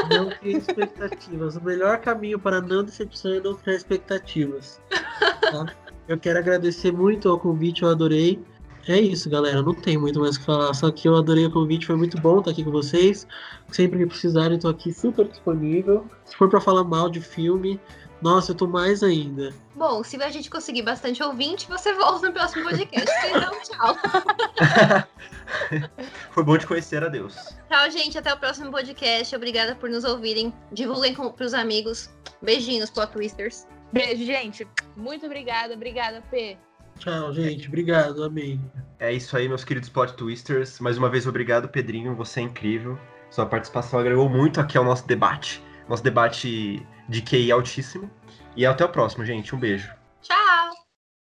Não 0.10 0.30
crie 0.32 0.58
expectativas. 0.58 1.56
O 1.56 1.64
melhor 1.64 2.00
caminho 2.00 2.38
para 2.38 2.60
não 2.60 2.84
decepção 2.84 3.34
é 3.36 3.40
não 3.40 3.56
criar 3.56 3.78
expectativas. 3.78 4.82
tá? 4.90 5.74
Eu 6.10 6.20
quero 6.20 6.40
agradecer 6.40 6.92
muito 6.92 7.30
ao 7.30 7.40
convite, 7.40 7.84
eu 7.84 7.90
adorei. 7.90 8.38
É 8.86 9.00
isso, 9.00 9.30
galera. 9.30 9.62
Não 9.62 9.74
tem 9.74 9.98
muito 9.98 10.20
mais 10.20 10.36
o 10.36 10.40
que 10.40 10.46
falar. 10.46 10.74
Só 10.74 10.92
que 10.92 11.08
eu 11.08 11.16
adorei 11.16 11.46
o 11.46 11.52
convite, 11.52 11.86
foi 11.86 11.96
muito 11.96 12.20
bom 12.20 12.40
estar 12.40 12.52
aqui 12.52 12.66
com 12.66 12.72
vocês. 12.72 13.26
Sempre 13.70 14.00
que 14.00 14.08
precisarem, 14.08 14.58
estou 14.58 14.72
aqui 14.72 14.92
super 14.92 15.26
disponível. 15.26 16.06
Se 16.26 16.36
for 16.36 16.50
para 16.50 16.60
falar 16.60 16.84
mal 16.84 17.10
de 17.10 17.22
filme, 17.22 17.80
nossa, 18.22 18.52
eu 18.52 18.56
tô 18.56 18.68
mais 18.68 19.02
ainda. 19.02 19.54
Bom, 19.76 20.04
se 20.04 20.22
a 20.22 20.30
gente 20.30 20.50
conseguir 20.50 20.84
bastante 20.84 21.24
ouvinte, 21.24 21.68
você 21.68 21.94
volta 21.94 22.28
no 22.28 22.34
próximo 22.34 22.64
podcast. 22.64 23.10
Então, 23.28 23.52
tchau. 23.62 23.98
Foi 26.32 26.44
bom 26.44 26.58
te 26.58 26.68
conhecer, 26.68 27.04
adeus. 27.04 27.36
Tchau, 27.70 27.90
gente. 27.90 28.18
Até 28.18 28.34
o 28.34 28.38
próximo 28.38 28.72
podcast. 28.72 29.36
Obrigada 29.36 29.76
por 29.76 29.90
nos 29.90 30.04
ouvirem. 30.04 30.54
Divulguem 30.72 31.14
com, 31.14 31.32
pros 31.32 31.54
amigos. 31.54 32.10
Beijinhos, 32.42 32.90
plot 32.90 33.12
twisters. 33.12 33.68
Beijo, 33.92 34.26
gente. 34.26 34.68
Muito 34.96 35.26
obrigada. 35.26 35.74
Obrigada, 35.74 36.22
P. 36.30 36.58
Tchau, 37.00 37.34
gente. 37.34 37.68
Obrigado. 37.68 38.24
Amém. 38.24 38.60
É 39.00 39.12
isso 39.12 39.36
aí, 39.36 39.48
meus 39.48 39.64
queridos 39.64 39.90
plot 39.90 40.14
twisters. 40.14 40.80
Mais 40.80 40.98
uma 40.98 41.10
vez, 41.10 41.26
obrigado, 41.26 41.68
Pedrinho. 41.68 42.16
Você 42.16 42.40
é 42.40 42.44
incrível. 42.44 42.98
Sua 43.30 43.46
participação 43.46 44.00
agregou 44.00 44.30
muito 44.30 44.60
aqui 44.60 44.78
ao 44.78 44.84
nosso 44.84 45.08
debate. 45.08 45.64
Nosso 45.90 46.04
debate 46.04 46.86
de 47.12 47.22
QI 47.22 47.52
altíssimo. 47.52 48.10
E 48.56 48.66
até 48.66 48.84
o 48.86 48.90
próximo, 48.90 49.26
gente. 49.26 49.54
Um 49.54 49.60
beijo. 49.60 49.94
Tchau! 50.22 50.81